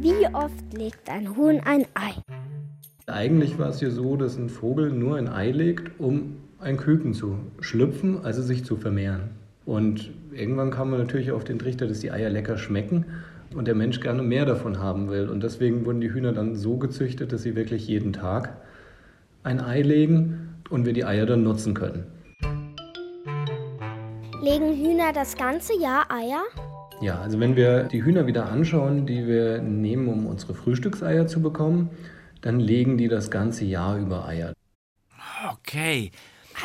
Wie 0.00 0.26
oft 0.34 0.72
legt 0.76 1.08
ein 1.08 1.36
Huhn 1.36 1.60
ein 1.64 1.86
Ei? 1.94 2.14
Eigentlich 3.06 3.58
war 3.58 3.68
es 3.68 3.80
hier 3.80 3.90
so, 3.90 4.16
dass 4.16 4.36
ein 4.36 4.48
Vogel 4.48 4.90
nur 4.90 5.16
ein 5.16 5.28
Ei 5.28 5.50
legt, 5.50 5.98
um 6.00 6.36
ein 6.58 6.76
Küken 6.78 7.14
zu 7.14 7.38
schlüpfen, 7.60 8.24
also 8.24 8.42
sich 8.42 8.64
zu 8.64 8.76
vermehren. 8.76 9.30
Und 9.66 10.10
irgendwann 10.32 10.70
kam 10.70 10.90
man 10.90 11.00
natürlich 11.00 11.32
auf 11.32 11.44
den 11.44 11.58
Trichter, 11.58 11.86
dass 11.86 12.00
die 12.00 12.10
Eier 12.10 12.30
lecker 12.30 12.58
schmecken 12.58 13.06
und 13.54 13.66
der 13.66 13.74
Mensch 13.74 14.00
gerne 14.00 14.22
mehr 14.22 14.44
davon 14.44 14.78
haben 14.78 15.08
will. 15.08 15.28
Und 15.28 15.42
deswegen 15.42 15.86
wurden 15.86 16.00
die 16.00 16.12
Hühner 16.12 16.32
dann 16.32 16.54
so 16.54 16.76
gezüchtet, 16.76 17.32
dass 17.32 17.42
sie 17.42 17.56
wirklich 17.56 17.88
jeden 17.88 18.12
Tag 18.12 18.56
ein 19.42 19.60
Ei 19.60 19.82
legen 19.82 20.56
und 20.70 20.86
wir 20.86 20.92
die 20.92 21.04
Eier 21.04 21.26
dann 21.26 21.42
nutzen 21.42 21.74
können. 21.74 22.04
Legen 24.42 24.74
Hühner 24.76 25.12
das 25.14 25.36
ganze 25.36 25.78
Jahr 25.80 26.10
Eier? 26.10 26.42
Ja, 27.00 27.20
also 27.20 27.40
wenn 27.40 27.56
wir 27.56 27.84
die 27.84 28.04
Hühner 28.04 28.26
wieder 28.26 28.50
anschauen, 28.50 29.06
die 29.06 29.26
wir 29.26 29.62
nehmen, 29.62 30.08
um 30.08 30.26
unsere 30.26 30.54
Frühstückseier 30.54 31.26
zu 31.26 31.40
bekommen, 31.40 31.90
dann 32.40 32.60
legen 32.60 32.98
die 32.98 33.08
das 33.08 33.30
ganze 33.30 33.64
Jahr 33.64 33.98
über 33.98 34.26
Eier. 34.26 34.52
Okay. 35.50 36.10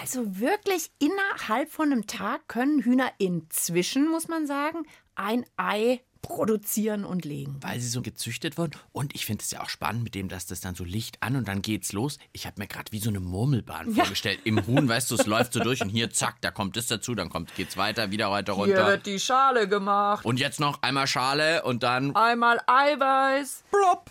Also 0.01 0.39
wirklich 0.39 0.89
innerhalb 0.99 1.71
von 1.71 1.91
einem 1.91 2.07
Tag 2.07 2.47
können 2.47 2.81
Hühner 2.83 3.11
inzwischen, 3.17 4.09
muss 4.09 4.27
man 4.27 4.45
sagen, 4.47 4.83
ein 5.15 5.45
Ei 5.57 6.01
produzieren 6.21 7.05
und 7.05 7.23
legen. 7.23 7.57
Weil 7.61 7.79
sie 7.79 7.87
so 7.87 8.01
gezüchtet 8.01 8.57
wurden. 8.57 8.73
Und 8.91 9.15
ich 9.15 9.25
finde 9.25 9.41
es 9.41 9.51
ja 9.51 9.61
auch 9.61 9.69
spannend 9.69 10.03
mit 10.03 10.15
dem, 10.15 10.27
dass 10.27 10.45
das 10.45 10.59
dann 10.59 10.75
so 10.75 10.83
Licht 10.83 11.23
an 11.23 11.37
und 11.37 11.47
dann 11.47 11.61
geht's 11.61 11.93
los. 11.93 12.17
Ich 12.33 12.45
habe 12.45 12.59
mir 12.59 12.67
gerade 12.67 12.91
wie 12.91 12.99
so 12.99 13.09
eine 13.09 13.21
Murmelbahn 13.21 13.95
Ja. 13.95 14.03
vorgestellt. 14.03 14.41
Im 14.43 14.65
Huhn, 14.67 14.87
weißt 14.87 15.09
du, 15.11 15.15
es 15.15 15.25
läuft 15.25 15.53
so 15.53 15.61
durch 15.61 15.81
und 15.81 15.87
hier, 15.89 16.11
zack, 16.11 16.41
da 16.41 16.51
kommt 16.51 16.75
das 16.75 16.87
dazu, 16.87 17.15
dann 17.15 17.29
kommt, 17.29 17.55
geht's 17.55 17.77
weiter, 17.77 18.11
wieder 18.11 18.29
weiter 18.31 18.53
Hier 18.55 18.63
runter. 18.63 18.87
wird 18.87 19.05
die 19.05 19.19
Schale 19.19 19.67
gemacht. 19.69 20.25
Und 20.25 20.39
jetzt 20.41 20.59
noch 20.59 20.81
einmal 20.81 21.07
Schale 21.07 21.63
und 21.63 21.83
dann 21.83 22.13
Einmal 22.15 22.59
Eiweiß. 22.67 23.63
plopp. 23.71 24.09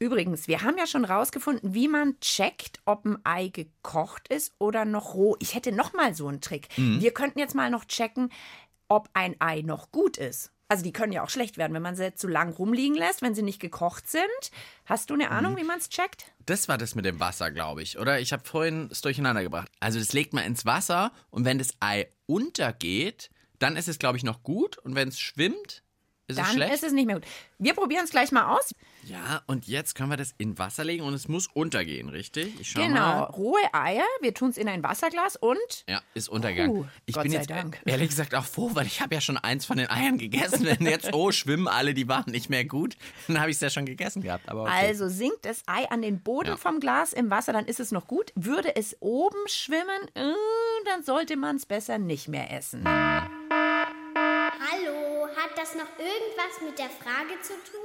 Übrigens, 0.00 0.46
wir 0.46 0.62
haben 0.62 0.78
ja 0.78 0.86
schon 0.86 1.04
rausgefunden, 1.04 1.74
wie 1.74 1.88
man 1.88 2.18
checkt, 2.20 2.80
ob 2.84 3.04
ein 3.04 3.18
Ei 3.24 3.48
gekocht 3.48 4.28
ist 4.28 4.54
oder 4.58 4.84
noch 4.84 5.14
roh. 5.14 5.36
Ich 5.40 5.54
hätte 5.54 5.72
noch 5.72 5.92
mal 5.92 6.14
so 6.14 6.28
einen 6.28 6.40
Trick. 6.40 6.68
Wir 6.76 7.12
könnten 7.12 7.40
jetzt 7.40 7.56
mal 7.56 7.68
noch 7.70 7.84
checken, 7.84 8.30
ob 8.88 9.10
ein 9.14 9.34
Ei 9.40 9.62
noch 9.62 9.90
gut 9.90 10.16
ist. 10.16 10.52
Also 10.68 10.84
die 10.84 10.92
können 10.92 11.12
ja 11.12 11.24
auch 11.24 11.30
schlecht 11.30 11.56
werden, 11.56 11.72
wenn 11.72 11.82
man 11.82 11.96
sie 11.96 12.14
zu 12.14 12.28
lang 12.28 12.52
rumliegen 12.52 12.96
lässt, 12.96 13.22
wenn 13.22 13.34
sie 13.34 13.42
nicht 13.42 13.58
gekocht 13.58 14.06
sind. 14.08 14.22
Hast 14.84 15.08
du 15.10 15.14
eine 15.14 15.30
Ahnung, 15.30 15.56
wie 15.56 15.64
man 15.64 15.78
es 15.78 15.88
checkt? 15.88 16.30
Das 16.44 16.68
war 16.68 16.78
das 16.78 16.94
mit 16.94 17.04
dem 17.04 17.18
Wasser, 17.20 17.50
glaube 17.50 17.82
ich, 17.82 17.98
oder? 17.98 18.20
Ich 18.20 18.32
habe 18.32 18.44
vorhin 18.46 18.88
es 18.92 19.00
durcheinander 19.00 19.42
gebracht. 19.42 19.72
Also 19.80 19.98
das 19.98 20.12
legt 20.12 20.32
man 20.34 20.44
ins 20.44 20.66
Wasser 20.66 21.10
und 21.30 21.44
wenn 21.44 21.58
das 21.58 21.70
Ei 21.80 22.08
untergeht, 22.26 23.30
dann 23.58 23.76
ist 23.76 23.88
es, 23.88 23.98
glaube 23.98 24.18
ich, 24.18 24.24
noch 24.24 24.42
gut. 24.42 24.78
Und 24.78 24.94
wenn 24.94 25.08
es 25.08 25.18
schwimmt, 25.18 25.82
ist 26.28 26.36
es 26.38 26.44
Dann 26.44 26.54
schlecht. 26.54 26.74
ist 26.74 26.82
es 26.84 26.92
nicht 26.92 27.06
mehr 27.06 27.16
gut. 27.16 27.24
Wir 27.58 27.74
probieren 27.74 28.04
es 28.04 28.10
gleich 28.10 28.30
mal 28.30 28.54
aus. 28.56 28.74
ja, 29.04 29.42
und 29.46 29.66
jetzt 29.66 29.94
können 29.94 30.10
wir 30.10 30.16
das 30.16 30.32
in 30.38 30.58
Wasser 30.58 30.84
legen 30.84 31.02
und 31.02 31.14
es 31.14 31.26
muss 31.26 31.48
untergehen, 31.52 32.08
richtig? 32.08 32.60
Ich 32.60 32.70
schau 32.70 32.80
genau, 32.82 32.94
mal. 33.00 33.22
rohe 33.24 33.58
Eier. 33.72 34.04
Wir 34.20 34.32
tun 34.34 34.50
es 34.50 34.56
in 34.58 34.68
ein 34.68 34.82
Wasserglas 34.84 35.34
und 35.36 35.56
Ja, 35.88 36.00
ist 36.14 36.28
untergegangen. 36.28 36.82
Puh, 36.84 36.88
ich 37.06 37.14
Gott 37.14 37.22
bin 37.24 37.32
sei 37.32 37.38
jetzt 37.38 37.50
Dank. 37.50 37.80
ehrlich 37.84 38.10
gesagt 38.10 38.34
auch 38.34 38.44
froh, 38.44 38.70
weil 38.74 38.86
ich 38.86 39.00
habe 39.00 39.14
ja 39.14 39.20
schon 39.20 39.36
eins 39.38 39.64
von 39.64 39.76
den 39.78 39.90
Eiern 39.90 40.18
gegessen. 40.18 40.64
Wenn 40.66 40.86
jetzt, 40.86 41.12
oh, 41.14 41.32
schwimmen 41.32 41.66
alle, 41.66 41.94
die 41.94 42.06
waren 42.08 42.30
nicht 42.30 42.48
mehr 42.50 42.64
gut, 42.64 42.96
dann 43.26 43.40
habe 43.40 43.50
ich 43.50 43.56
es 43.56 43.60
ja 43.60 43.70
schon 43.70 43.86
gegessen 43.86 44.22
gehabt. 44.22 44.48
Aber 44.48 44.62
okay. 44.64 44.72
Also 44.88 45.08
sinkt 45.08 45.44
das 45.46 45.62
Ei 45.66 45.88
an 45.90 46.02
den 46.02 46.20
Boden 46.22 46.50
Ja. 46.50 46.56
vom 46.56 46.78
Glas 46.78 47.12
im 47.12 47.30
Wasser, 47.30 47.52
dann 47.52 47.64
ist 47.66 47.80
es 47.80 47.90
noch 47.90 48.06
gut. 48.06 48.32
Würde 48.34 48.76
es 48.76 48.96
oben 49.00 49.38
schwimmen, 49.46 50.08
äh, 50.14 50.32
dann 50.84 51.02
sollte 51.02 51.36
man 51.36 51.56
es 51.56 51.66
besser 51.66 51.98
nicht 51.98 52.28
mehr 52.28 52.52
essen. 52.52 52.84
Das 55.58 55.74
noch 55.74 55.88
irgendwas 55.98 56.60
mit 56.64 56.78
der 56.78 56.88
Frage 56.88 57.40
zu 57.42 57.52
tun? 57.68 57.80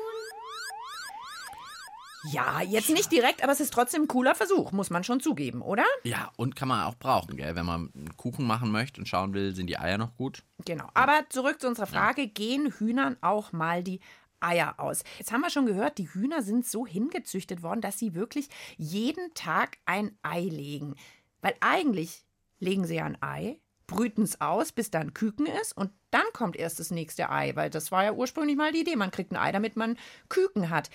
Ja, 2.32 2.62
jetzt 2.62 2.92
nicht 2.92 3.12
direkt, 3.12 3.42
aber 3.42 3.52
es 3.52 3.62
ist 3.62 3.74
trotzdem 3.74 4.04
ein 4.04 4.08
cooler 4.08 4.36
Versuch, 4.36 4.72
muss 4.72 4.92
man 4.92 5.04
schon 5.04 5.20
zugeben, 5.20 5.64
oder? 5.64 5.84
ja, 6.04 6.32
und 6.38 6.56
kann 6.56 6.68
man 6.68 6.86
auch 6.86 6.94
brauchen, 6.94 7.36
gell? 7.36 7.56
Wenn 7.56 7.66
man 7.66 7.92
einen 7.96 8.16
Kuchen 8.16 8.46
machen 8.46 8.72
möchte 8.72 9.02
und 9.02 9.08
schauen 9.08 9.34
will, 9.34 9.56
sind 9.56 9.68
die 9.68 9.80
Eier 9.80 9.98
noch 9.98 10.16
gut? 10.18 10.44
Genau. 10.66 10.88
Aber 10.94 11.26
zurück 11.30 11.60
zu 11.60 11.68
unserer 11.68 11.88
Frage, 11.88 12.28
gehen 12.28 12.72
Hühnern 12.78 13.18
auch 13.22 13.54
mal 13.54 13.82
die 13.82 14.02
Eier 14.40 14.76
aus? 14.78 15.04
Jetzt 15.18 15.32
haben 15.32 15.42
wir 15.42 15.50
schon 15.50 15.66
gehört, 15.66 15.98
die 15.98 16.14
Hühner 16.14 16.44
sind 16.44 16.68
so 16.68 16.86
hingezüchtet 16.86 17.64
worden, 17.64 17.82
dass 17.82 17.98
sie 17.98 18.14
wirklich 18.14 18.50
jeden 18.78 19.34
Tag 19.34 19.80
ein 19.86 20.16
Ei 20.22 20.42
legen. 20.42 20.94
Weil 21.42 21.56
eigentlich 21.60 22.24
legen 22.60 22.86
sie 22.86 22.98
ja 22.98 23.06
ein 23.06 23.18
Ei, 23.20 23.58
brüten 23.88 24.24
es 24.24 24.40
aus, 24.42 24.72
bis 24.72 24.92
da 24.92 25.00
ein 25.00 25.14
Küken 25.14 25.46
ist 25.62 25.76
und 25.76 25.92
dann 26.12 26.26
kommt 26.34 26.56
erst 26.56 26.80
das 26.80 26.92
nächste 26.92 27.30
Ei, 27.30 27.56
weil 27.56 27.70
das 27.70 27.92
war 27.92 28.04
ja 28.04 28.14
ursprünglich 28.14 28.56
mal 28.56 28.72
die 28.72 28.82
Idee. 28.82 28.96
Man 28.96 29.12
kriegt 29.12 29.32
ein 29.32 29.38
Ei, 29.38 29.52
damit 29.52 29.76
man 29.76 29.98
Küken 30.30 30.70
hat. 30.70 30.90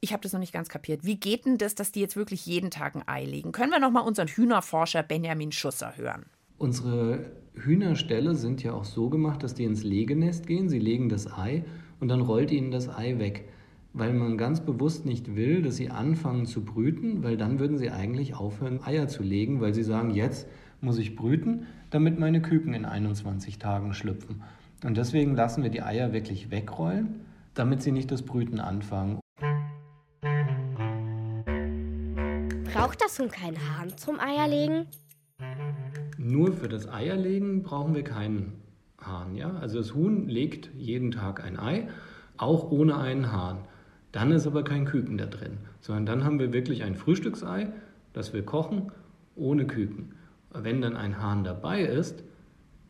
Ich 0.00 0.12
habe 0.12 0.22
das 0.22 0.32
noch 0.32 0.40
nicht 0.40 0.52
ganz 0.52 0.68
kapiert. 0.68 1.04
Wie 1.04 1.18
geht 1.18 1.44
denn 1.44 1.58
das, 1.58 1.74
dass 1.74 1.92
die 1.92 2.00
jetzt 2.00 2.16
wirklich 2.16 2.46
jeden 2.46 2.70
Tag 2.70 2.94
ein 2.94 3.06
Ei 3.06 3.24
legen? 3.24 3.52
Können 3.52 3.72
wir 3.72 3.80
noch 3.80 3.90
mal 3.90 4.00
unseren 4.00 4.28
Hühnerforscher 4.28 5.02
Benjamin 5.02 5.52
Schusser 5.52 5.96
hören? 5.96 6.26
Unsere 6.56 7.32
Hühnerställe 7.54 8.34
sind 8.34 8.62
ja 8.62 8.72
auch 8.72 8.84
so 8.84 9.08
gemacht, 9.08 9.42
dass 9.42 9.54
die 9.54 9.64
ins 9.64 9.84
Legenest 9.84 10.46
gehen. 10.46 10.68
Sie 10.68 10.78
legen 10.78 11.08
das 11.08 11.32
Ei 11.32 11.64
und 12.00 12.08
dann 12.08 12.20
rollt 12.20 12.50
ihnen 12.50 12.70
das 12.70 12.88
Ei 12.88 13.18
weg. 13.18 13.48
Weil 13.92 14.12
man 14.12 14.38
ganz 14.38 14.64
bewusst 14.64 15.06
nicht 15.06 15.34
will, 15.34 15.62
dass 15.62 15.76
sie 15.76 15.90
anfangen 15.90 16.46
zu 16.46 16.64
brüten, 16.64 17.22
weil 17.22 17.36
dann 17.36 17.58
würden 17.58 17.78
sie 17.78 17.90
eigentlich 17.90 18.34
aufhören, 18.34 18.82
Eier 18.82 19.08
zu 19.08 19.22
legen, 19.22 19.60
weil 19.60 19.74
sie 19.74 19.82
sagen, 19.82 20.10
jetzt 20.10 20.46
muss 20.80 20.98
ich 20.98 21.16
brüten, 21.16 21.66
damit 21.90 22.18
meine 22.18 22.42
Küken 22.42 22.74
in 22.74 22.84
21 22.84 23.58
Tagen 23.58 23.94
schlüpfen. 23.94 24.42
Und 24.84 24.96
deswegen 24.96 25.34
lassen 25.34 25.62
wir 25.62 25.70
die 25.70 25.82
Eier 25.82 26.12
wirklich 26.12 26.50
wegrollen, 26.50 27.20
damit 27.54 27.82
sie 27.82 27.92
nicht 27.92 28.10
das 28.10 28.22
Brüten 28.22 28.60
anfangen. 28.60 29.18
Braucht 32.72 33.00
das 33.02 33.18
Huhn 33.18 33.30
keinen 33.30 33.58
Hahn 33.58 33.96
zum 33.96 34.20
Eierlegen? 34.20 34.86
Nur 36.16 36.52
für 36.52 36.68
das 36.68 36.88
Eierlegen 36.88 37.62
brauchen 37.62 37.94
wir 37.94 38.04
keinen 38.04 38.52
Hahn. 39.00 39.34
Ja? 39.34 39.56
Also 39.56 39.78
das 39.78 39.94
Huhn 39.94 40.28
legt 40.28 40.70
jeden 40.76 41.10
Tag 41.10 41.42
ein 41.42 41.58
Ei, 41.58 41.88
auch 42.36 42.70
ohne 42.70 42.98
einen 42.98 43.32
Hahn. 43.32 43.58
Dann 44.12 44.32
ist 44.32 44.46
aber 44.46 44.62
kein 44.62 44.84
Küken 44.84 45.18
da 45.18 45.26
drin, 45.26 45.58
sondern 45.80 46.06
dann 46.06 46.24
haben 46.24 46.38
wir 46.38 46.52
wirklich 46.52 46.82
ein 46.84 46.94
Frühstücksei, 46.94 47.68
das 48.12 48.32
wir 48.32 48.44
kochen, 48.44 48.92
ohne 49.34 49.66
Küken. 49.66 50.14
Wenn 50.50 50.80
dann 50.80 50.96
ein 50.96 51.20
Hahn 51.20 51.44
dabei 51.44 51.82
ist, 51.82 52.22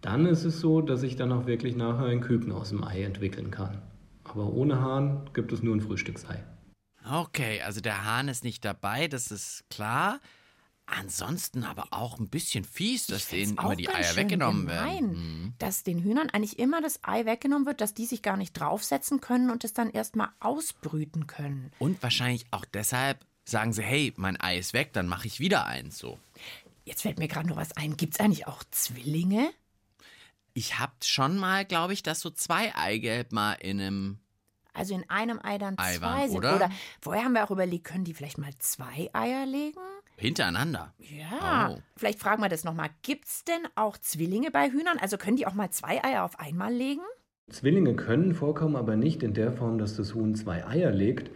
dann 0.00 0.27
ist 0.27 0.45
es 0.45 0.61
so, 0.61 0.81
dass 0.81 1.03
ich 1.03 1.17
dann 1.17 1.33
auch 1.33 1.47
wirklich 1.47 1.77
nachher 1.77 2.07
ein 2.07 2.21
Küken 2.21 2.53
aus 2.53 2.71
dem 2.71 2.85
Ei 2.85 3.03
entwickeln 3.03 3.50
kann. 3.50 3.83
Aber 4.25 4.53
ohne 4.53 4.81
Hahn 4.81 5.29
gibt 5.33 5.53
es 5.53 5.62
nur 5.62 5.75
ein 5.75 5.81
Frühstücksei. 5.81 6.43
Okay, 7.11 7.62
also 7.62 7.81
der 7.81 8.05
Hahn 8.05 8.29
ist 8.29 8.45
nicht 8.45 8.65
dabei, 8.65 9.09
das 9.09 9.31
ist 9.31 9.65
klar. 9.71 10.21
Ansonsten 10.87 11.65
aber 11.65 11.88
auch 11.91 12.19
ein 12.19 12.29
bisschen 12.29 12.65
fies, 12.65 13.07
dass 13.07 13.29
denen 13.29 13.59
immer 13.59 13.77
die 13.77 13.91
Eier 13.91 14.17
weggenommen 14.17 14.67
gemein, 14.67 14.85
werden. 14.85 15.11
Mhm. 15.11 15.53
Dass 15.59 15.83
den 15.83 15.99
Hühnern 15.99 16.31
eigentlich 16.31 16.59
immer 16.59 16.81
das 16.81 17.00
Ei 17.03 17.27
weggenommen 17.27 17.67
wird, 17.67 17.83
dass 17.83 17.93
die 17.93 18.07
sich 18.07 18.23
gar 18.23 18.38
nicht 18.38 18.55
draufsetzen 18.55 19.21
können 19.21 19.50
und 19.50 19.65
es 19.65 19.75
dann 19.75 19.91
erstmal 19.91 20.31
ausbrüten 20.41 21.27
können. 21.27 21.73
Und 21.79 22.03
wahrscheinlich 22.03 22.47
auch 22.53 22.65
deshalb 22.65 23.19
sagen 23.45 23.75
sie, 23.75 23.83
hey, 23.83 24.15
mein 24.17 24.41
Ei 24.41 24.59
ist 24.59 24.73
weg, 24.73 24.93
dann 24.95 25.09
mache 25.09 25.27
ich 25.27 25.41
wieder 25.41 25.67
eins 25.67 25.99
so. 25.99 26.19
Jetzt 26.88 27.02
fällt 27.02 27.18
mir 27.18 27.28
gerade 27.28 27.47
noch 27.47 27.57
was 27.57 27.76
ein. 27.76 27.99
Gibt 27.99 28.14
es 28.14 28.21
eigentlich 28.21 28.47
auch 28.47 28.64
Zwillinge? 28.71 29.50
Ich 30.54 30.78
hab 30.78 31.04
schon 31.04 31.37
mal, 31.37 31.66
glaube 31.66 31.92
ich, 31.92 32.02
dass 32.02 32.21
so 32.21 32.30
zwei 32.30 32.75
Eigelb 32.75 33.30
mal 33.30 33.52
in 33.52 33.78
einem. 33.78 34.18
Also 34.73 34.95
in 34.95 35.09
einem 35.11 35.38
Ei 35.42 35.59
dann 35.59 35.75
Ei 35.76 35.97
zwei 35.97 36.00
waren, 36.00 36.28
sind. 36.28 36.38
oder? 36.38 36.57
oder 36.57 36.71
vorher 37.02 37.25
haben 37.25 37.35
wir 37.35 37.45
auch 37.45 37.50
überlegt, 37.50 37.85
können 37.85 38.04
die 38.04 38.14
vielleicht 38.14 38.38
mal 38.38 38.52
zwei 38.59 39.11
Eier 39.12 39.45
legen? 39.45 39.78
Hintereinander. 40.16 40.95
Ja. 40.99 41.75
Oh. 41.76 41.83
Vielleicht 41.97 42.21
fragen 42.21 42.42
wir 42.42 42.49
das 42.49 42.64
nochmal. 42.64 42.88
Gibt 43.02 43.26
es 43.26 43.45
denn 43.45 43.68
auch 43.75 43.99
Zwillinge 43.99 44.50
bei 44.50 44.71
Hühnern? 44.71 44.99
Also 44.99 45.18
können 45.18 45.37
die 45.37 45.47
auch 45.47 45.54
mal 45.54 45.71
zwei 45.71 46.02
Eier 46.02 46.25
auf 46.25 46.40
einmal 46.40 46.73
legen? 46.73 47.02
Zwillinge 47.50 47.95
können 47.97 48.35
vorkommen, 48.35 48.76
aber 48.76 48.97
nicht 48.97 49.23
in 49.23 49.35
der 49.35 49.52
Form, 49.52 49.78
dass 49.78 49.95
das 49.97 50.14
Huhn 50.14 50.35
zwei 50.35 50.66
Eier 50.66 50.90
legt, 50.90 51.30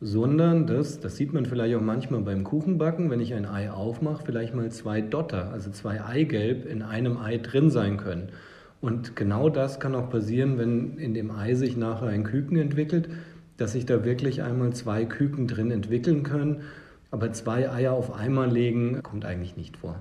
sondern 0.00 0.66
dass, 0.66 1.00
das 1.00 1.16
sieht 1.16 1.32
man 1.32 1.44
vielleicht 1.44 1.74
auch 1.74 1.80
manchmal 1.80 2.20
beim 2.20 2.44
Kuchenbacken, 2.44 3.10
wenn 3.10 3.20
ich 3.20 3.34
ein 3.34 3.46
Ei 3.46 3.70
aufmache, 3.70 4.22
vielleicht 4.24 4.54
mal 4.54 4.70
zwei 4.70 5.00
Dotter, 5.00 5.50
also 5.50 5.70
zwei 5.70 6.04
Eigelb 6.04 6.66
in 6.66 6.82
einem 6.82 7.16
Ei 7.18 7.38
drin 7.38 7.70
sein 7.70 7.96
können. 7.96 8.28
Und 8.80 9.16
genau 9.16 9.48
das 9.48 9.80
kann 9.80 9.96
auch 9.96 10.08
passieren, 10.08 10.56
wenn 10.56 10.98
in 10.98 11.14
dem 11.14 11.32
Ei 11.32 11.54
sich 11.54 11.76
nachher 11.76 12.08
ein 12.08 12.22
Küken 12.22 12.56
entwickelt, 12.56 13.08
dass 13.56 13.72
sich 13.72 13.86
da 13.86 14.04
wirklich 14.04 14.42
einmal 14.42 14.72
zwei 14.72 15.04
Küken 15.04 15.48
drin 15.48 15.72
entwickeln 15.72 16.22
können. 16.22 16.62
Aber 17.10 17.32
zwei 17.32 17.68
Eier 17.68 17.92
auf 17.92 18.12
einmal 18.14 18.50
legen, 18.50 19.02
kommt 19.02 19.24
eigentlich 19.24 19.56
nicht 19.56 19.78
vor. 19.78 20.00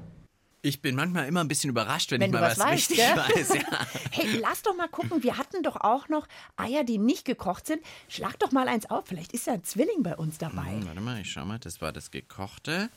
Ich 0.68 0.82
bin 0.82 0.96
manchmal 0.96 1.28
immer 1.30 1.40
ein 1.42 1.48
bisschen 1.48 1.70
überrascht, 1.70 2.12
wenn, 2.12 2.20
Wenn 2.20 2.28
ich 2.28 2.34
mal 2.34 2.42
was 2.42 2.58
was, 2.60 2.66
weißt, 2.66 2.90
richtig 2.90 2.98
gell? 2.98 3.16
weiß. 3.16 3.54
Ja. 3.54 3.88
Hey, 4.12 4.38
lass 4.42 4.64
doch 4.64 4.76
mal 4.76 4.90
gucken, 4.90 5.24
wir 5.24 5.38
hatten 5.38 5.64
doch 5.64 5.78
auch 5.78 6.10
noch 6.10 6.28
Eier, 6.58 6.84
die 6.84 6.98
nicht 6.98 7.24
gekocht 7.24 7.66
sind. 7.68 7.82
Schlag 8.10 8.38
doch 8.40 8.52
mal 8.52 8.68
eins 8.68 8.90
auf, 8.90 9.06
vielleicht 9.08 9.32
ist 9.32 9.48
ja 9.48 9.54
ein 9.54 9.64
Zwilling 9.64 10.04
bei 10.04 10.16
uns 10.18 10.38
dabei. 10.40 10.72
Hm, 10.72 10.86
warte 10.86 11.00
mal, 11.00 11.22
ich 11.22 11.32
schau 11.32 11.46
mal. 11.46 11.58
Das 11.60 11.80
war 11.82 11.94
das 11.94 12.12
gekochte. 12.12 12.90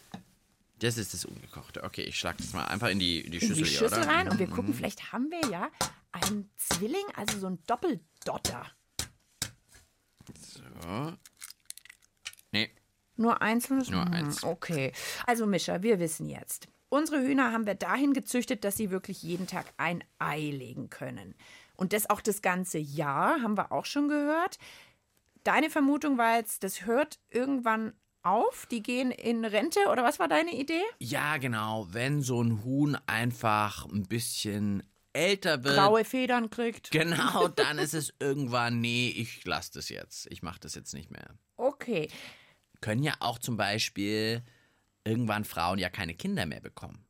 Das 0.80 0.96
ist 0.98 1.14
das 1.14 1.24
ungekochte. 1.24 1.84
Okay, 1.84 2.02
ich 2.02 2.18
schlag 2.18 2.38
das 2.38 2.52
mal 2.54 2.64
einfach 2.64 2.88
in 2.88 2.98
die, 2.98 3.20
in 3.20 3.30
die 3.30 3.38
In 3.38 3.46
Schüssel, 3.46 3.62
die 3.64 3.70
hier, 3.70 3.78
Schüssel 3.78 3.98
oder? 4.02 4.08
rein 4.08 4.28
und 4.28 4.38
wir 4.40 4.48
Mhm. 4.48 4.52
gucken, 4.52 4.74
vielleicht 4.74 5.12
haben 5.12 5.30
wir 5.30 5.48
ja 5.50 5.70
einen 6.10 6.50
Zwilling, 6.56 7.04
also 7.14 7.38
so 7.38 7.46
ein 7.46 7.58
Doppeldotter. 7.68 8.66
So. 10.42 11.12
Nee, 12.50 12.70
Nur 13.16 13.40
einzelnes? 13.42 13.90
Nur 13.90 14.04
Hm, 14.06 14.12
eins. 14.12 14.42
Okay. 14.42 14.92
Also 15.26 15.46
Mischa, 15.46 15.82
wir 15.82 16.00
wissen 16.00 16.28
jetzt. 16.28 16.66
Unsere 16.90 17.22
Hühner 17.22 17.52
haben 17.52 17.66
wir 17.66 17.76
dahin 17.76 18.12
gezüchtet, 18.12 18.64
dass 18.64 18.76
sie 18.76 18.90
wirklich 18.90 19.22
jeden 19.22 19.46
Tag 19.46 19.66
ein 19.76 20.02
Ei 20.18 20.50
legen 20.50 20.90
können. 20.90 21.36
Und 21.76 21.92
das 21.92 22.10
auch 22.10 22.20
das 22.20 22.42
ganze 22.42 22.78
Jahr, 22.78 23.40
haben 23.42 23.56
wir 23.56 23.72
auch 23.72 23.86
schon 23.86 24.08
gehört. 24.08 24.58
Deine 25.44 25.70
Vermutung 25.70 26.18
war 26.18 26.36
jetzt, 26.36 26.64
das 26.64 26.84
hört 26.84 27.20
irgendwann 27.30 27.94
auf, 28.22 28.66
die 28.66 28.82
gehen 28.82 29.12
in 29.12 29.44
Rente 29.44 29.80
oder 29.90 30.02
was 30.02 30.18
war 30.18 30.26
deine 30.26 30.52
Idee? 30.52 30.82
Ja, 30.98 31.36
genau. 31.38 31.86
Wenn 31.90 32.22
so 32.22 32.42
ein 32.42 32.64
Huhn 32.64 32.98
einfach 33.06 33.86
ein 33.86 34.02
bisschen 34.02 34.82
älter 35.12 35.62
wird. 35.62 35.76
Graue 35.76 36.04
Federn 36.04 36.50
kriegt. 36.50 36.90
Genau, 37.00 37.48
dann 37.56 37.78
ist 37.78 37.94
es 37.94 38.12
irgendwann, 38.18 38.80
nee, 38.80 39.14
ich 39.16 39.44
lasse 39.44 39.72
das 39.74 39.90
jetzt. 39.90 40.26
Ich 40.30 40.42
mache 40.42 40.58
das 40.60 40.74
jetzt 40.74 40.92
nicht 40.92 41.10
mehr. 41.10 41.30
Okay. 41.56 42.08
Können 42.80 43.04
ja 43.04 43.14
auch 43.20 43.38
zum 43.38 43.56
Beispiel 43.56 44.42
irgendwann 45.04 45.44
Frauen 45.44 45.78
ja 45.78 45.88
keine 45.88 46.14
Kinder 46.14 46.46
mehr 46.46 46.60
bekommen. 46.60 47.04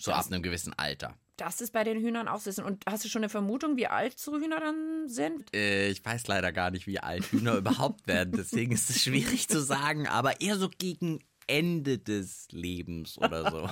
So 0.00 0.12
ab 0.12 0.26
einem 0.26 0.42
gewissen 0.42 0.72
Alter. 0.76 1.16
Das 1.36 1.60
ist 1.60 1.72
bei 1.72 1.84
den 1.84 2.00
Hühnern 2.00 2.26
auch 2.26 2.40
so. 2.40 2.62
Und 2.64 2.84
hast 2.86 3.04
du 3.04 3.08
schon 3.08 3.22
eine 3.22 3.28
Vermutung, 3.28 3.76
wie 3.76 3.86
alt 3.86 4.18
so 4.18 4.38
Hühner 4.38 4.58
dann 4.58 5.08
sind? 5.08 5.54
Äh, 5.54 5.88
ich 5.88 6.04
weiß 6.04 6.26
leider 6.26 6.52
gar 6.52 6.70
nicht, 6.70 6.86
wie 6.86 6.98
alt 6.98 7.26
Hühner 7.26 7.54
überhaupt 7.58 8.06
werden. 8.06 8.34
Deswegen 8.36 8.72
ist 8.72 8.90
es 8.90 9.02
schwierig 9.02 9.48
zu 9.48 9.60
sagen, 9.60 10.08
aber 10.08 10.40
eher 10.40 10.56
so 10.56 10.68
gegen 10.68 11.20
Ende 11.46 11.98
des 11.98 12.48
Lebens 12.50 13.18
oder 13.18 13.50
so. 13.50 13.70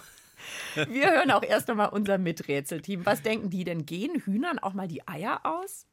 Wir 0.88 1.10
hören 1.10 1.30
auch 1.32 1.42
erst 1.42 1.68
einmal 1.68 1.88
unser 1.88 2.18
Miträtselteam. 2.18 3.04
Was 3.04 3.22
denken 3.22 3.50
die 3.50 3.64
denn? 3.64 3.84
Gehen 3.84 4.20
Hühnern 4.20 4.58
auch 4.58 4.72
mal 4.72 4.86
die 4.86 5.06
Eier 5.08 5.40
aus? 5.44 5.86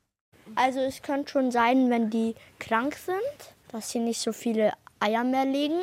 Also 0.56 0.80
es 0.80 1.02
könnte 1.02 1.32
schon 1.32 1.52
sein, 1.52 1.90
wenn 1.90 2.10
die 2.10 2.36
krank 2.60 2.96
sind, 2.96 3.56
dass 3.70 3.92
sie 3.92 4.00
nicht 4.00 4.20
so 4.20 4.32
viele 4.34 4.74
Eier 5.00 5.24
mehr 5.24 5.46
legen. 5.46 5.80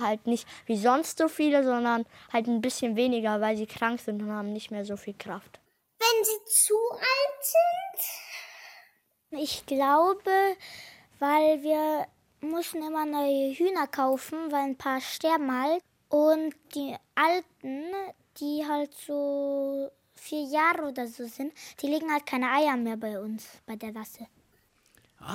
Halt 0.00 0.26
nicht 0.26 0.46
wie 0.66 0.76
sonst 0.76 1.18
so 1.18 1.28
viele, 1.28 1.64
sondern 1.64 2.06
halt 2.32 2.46
ein 2.46 2.60
bisschen 2.60 2.94
weniger, 2.96 3.40
weil 3.40 3.56
sie 3.56 3.66
krank 3.66 4.00
sind 4.00 4.22
und 4.22 4.30
haben 4.30 4.52
nicht 4.52 4.70
mehr 4.70 4.84
so 4.84 4.96
viel 4.96 5.14
Kraft. 5.14 5.60
Wenn 5.98 6.24
sie 6.24 6.44
zu 6.46 6.76
alt 6.92 7.42
sind? 7.42 9.40
Ich 9.40 9.66
glaube, 9.66 10.30
weil 11.18 11.62
wir 11.62 12.06
mussten 12.40 12.78
immer 12.78 13.04
neue 13.04 13.52
Hühner 13.52 13.86
kaufen, 13.88 14.50
weil 14.52 14.62
ein 14.62 14.78
paar 14.78 15.00
sterben 15.00 15.50
halt. 15.52 15.82
Und 16.08 16.54
die 16.74 16.96
alten, 17.14 17.84
die 18.38 18.64
halt 18.66 18.94
so 18.94 19.90
vier 20.14 20.44
Jahre 20.44 20.88
oder 20.88 21.06
so 21.06 21.26
sind, 21.26 21.52
die 21.82 21.88
legen 21.88 22.10
halt 22.12 22.26
keine 22.26 22.50
Eier 22.50 22.76
mehr 22.76 22.96
bei 22.96 23.20
uns, 23.20 23.46
bei 23.66 23.76
der 23.76 23.94
Rasse. 23.94 24.26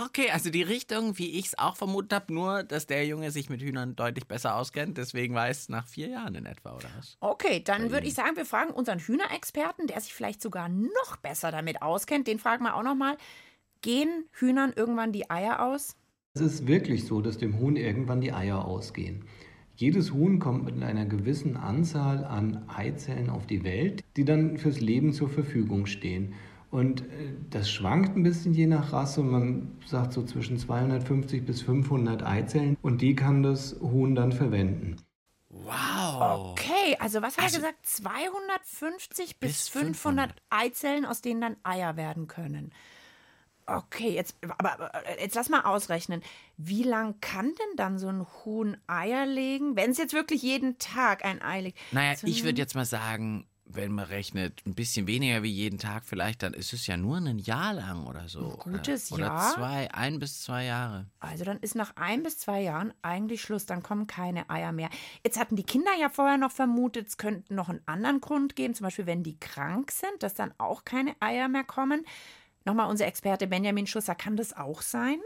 Okay, 0.05 0.29
also 0.31 0.49
die 0.49 0.63
Richtung, 0.63 1.17
wie 1.17 1.37
ich 1.37 1.47
es 1.47 1.59
auch 1.59 1.75
vermutet 1.75 2.13
habe, 2.13 2.33
nur, 2.33 2.63
dass 2.63 2.87
der 2.87 3.05
Junge 3.05 3.31
sich 3.31 3.49
mit 3.49 3.61
Hühnern 3.61 3.95
deutlich 3.95 4.27
besser 4.27 4.55
auskennt. 4.55 4.97
Deswegen 4.97 5.35
weiß 5.35 5.69
nach 5.69 5.87
vier 5.87 6.07
Jahren 6.07 6.35
in 6.35 6.45
etwa, 6.45 6.75
oder 6.75 6.87
was? 6.97 7.17
Okay, 7.19 7.61
dann 7.63 7.91
würde 7.91 8.07
ich 8.07 8.13
sagen, 8.13 8.37
wir 8.37 8.45
fragen 8.45 8.71
unseren 8.71 8.99
Hühnerexperten, 8.99 9.87
der 9.87 9.99
sich 9.99 10.13
vielleicht 10.13 10.41
sogar 10.41 10.69
noch 10.69 11.17
besser 11.21 11.51
damit 11.51 11.81
auskennt. 11.81 12.27
Den 12.27 12.39
fragen 12.39 12.63
wir 12.63 12.75
auch 12.75 12.83
noch 12.83 12.95
mal. 12.95 13.17
Gehen 13.81 14.25
Hühnern 14.31 14.71
irgendwann 14.73 15.11
die 15.11 15.29
Eier 15.29 15.61
aus? 15.61 15.97
Es 16.35 16.41
ist 16.41 16.67
wirklich 16.67 17.05
so, 17.05 17.21
dass 17.21 17.37
dem 17.37 17.59
Huhn 17.59 17.75
irgendwann 17.75 18.21
die 18.21 18.31
Eier 18.31 18.65
ausgehen. 18.65 19.25
Jedes 19.75 20.13
Huhn 20.13 20.39
kommt 20.39 20.63
mit 20.63 20.81
einer 20.81 21.05
gewissen 21.05 21.57
Anzahl 21.57 22.23
an 22.23 22.69
Eizellen 22.69 23.29
auf 23.29 23.47
die 23.47 23.63
Welt, 23.63 24.03
die 24.15 24.23
dann 24.23 24.57
fürs 24.57 24.79
Leben 24.79 25.13
zur 25.13 25.29
Verfügung 25.29 25.87
stehen. 25.87 26.35
Und 26.73 27.01
äh, 27.01 27.35
das 27.51 27.69
schwankt 27.71 28.17
ein 28.17 28.23
bisschen 28.23 28.55
je 28.55 28.65
nach 28.65 28.91
Rasse. 28.93 29.21
Man 29.21 29.77
sagt 29.85 30.11
so 30.13 30.23
zwischen 30.23 30.57
250 30.57 31.45
bis 31.45 31.61
500 31.61 32.23
Eizellen 32.23 32.77
und 32.81 33.01
die 33.01 33.15
kann 33.15 33.43
das 33.43 33.75
Huhn 33.79 34.15
dann 34.15 34.31
verwenden. 34.31 34.95
Wow. 35.49 36.49
Okay, 36.57 36.97
also 36.99 37.21
was 37.21 37.37
hat 37.37 37.43
Also- 37.45 37.57
er 37.57 37.61
gesagt? 37.73 37.85
250 37.85 39.39
bis, 39.39 39.51
Bis 39.51 39.69
500 39.69 40.31
500. 40.31 40.41
Eizellen, 40.49 41.05
aus 41.05 41.21
denen 41.21 41.41
dann 41.41 41.57
Eier 41.63 41.95
werden 41.95 42.25
können. 42.27 42.71
Okay, 43.67 44.09
jetzt, 44.15 44.35
aber, 44.57 44.73
aber 44.73 44.91
jetzt 45.21 45.35
lass 45.35 45.49
mal 45.49 45.61
ausrechnen. 45.61 46.21
Wie 46.57 46.83
lang 46.83 47.19
kann 47.21 47.45
denn 47.45 47.77
dann 47.77 47.97
so 47.99 48.07
ein 48.09 48.25
Huhn 48.43 48.77
Eier 48.87 49.25
legen, 49.27 49.75
wenn 49.75 49.91
es 49.91 49.97
jetzt 49.99 50.13
wirklich 50.13 50.41
jeden 50.41 50.79
Tag 50.79 51.23
ein 51.23 51.41
Ei 51.43 51.61
legt? 51.61 51.77
Naja, 51.91 52.15
So- 52.17 52.25
ich 52.27 52.43
würde 52.43 52.57
jetzt 52.59 52.73
mal 52.75 52.83
sagen, 52.85 53.45
wenn 53.75 53.91
man 53.91 54.05
rechnet, 54.05 54.61
ein 54.65 54.73
bisschen 54.73 55.07
weniger 55.07 55.43
wie 55.43 55.51
jeden 55.51 55.79
Tag 55.79 56.03
vielleicht, 56.05 56.43
dann 56.43 56.53
ist 56.53 56.73
es 56.73 56.87
ja 56.87 56.97
nur 56.97 57.17
ein 57.17 57.39
Jahr 57.39 57.73
lang 57.73 58.05
oder 58.05 58.27
so. 58.27 58.57
gutes 58.59 59.11
oder, 59.11 59.25
Jahr? 59.25 59.53
Oder 59.53 59.53
zwei, 59.55 59.93
ein 59.93 60.19
bis 60.19 60.41
zwei 60.41 60.65
Jahre. 60.65 61.07
Also 61.19 61.43
dann 61.45 61.59
ist 61.59 61.75
nach 61.75 61.95
ein 61.95 62.23
bis 62.23 62.39
zwei 62.39 62.61
Jahren 62.61 62.93
eigentlich 63.01 63.41
Schluss, 63.41 63.65
dann 63.65 63.83
kommen 63.83 64.07
keine 64.07 64.49
Eier 64.49 64.71
mehr. 64.71 64.89
Jetzt 65.23 65.39
hatten 65.39 65.55
die 65.55 65.63
Kinder 65.63 65.91
ja 65.99 66.09
vorher 66.09 66.37
noch 66.37 66.51
vermutet, 66.51 67.07
es 67.07 67.17
könnte 67.17 67.53
noch 67.53 67.69
einen 67.69 67.81
anderen 67.85 68.21
Grund 68.21 68.55
geben, 68.55 68.73
zum 68.73 68.85
Beispiel 68.85 69.05
wenn 69.05 69.23
die 69.23 69.39
krank 69.39 69.91
sind, 69.91 70.23
dass 70.23 70.33
dann 70.33 70.53
auch 70.57 70.85
keine 70.85 71.15
Eier 71.19 71.47
mehr 71.47 71.63
kommen. 71.63 72.05
Nochmal 72.65 72.89
unser 72.89 73.07
Experte 73.07 73.47
Benjamin 73.47 73.87
Schusser, 73.87 74.15
kann 74.15 74.37
das 74.37 74.55
auch 74.55 74.81
sein? 74.81 75.19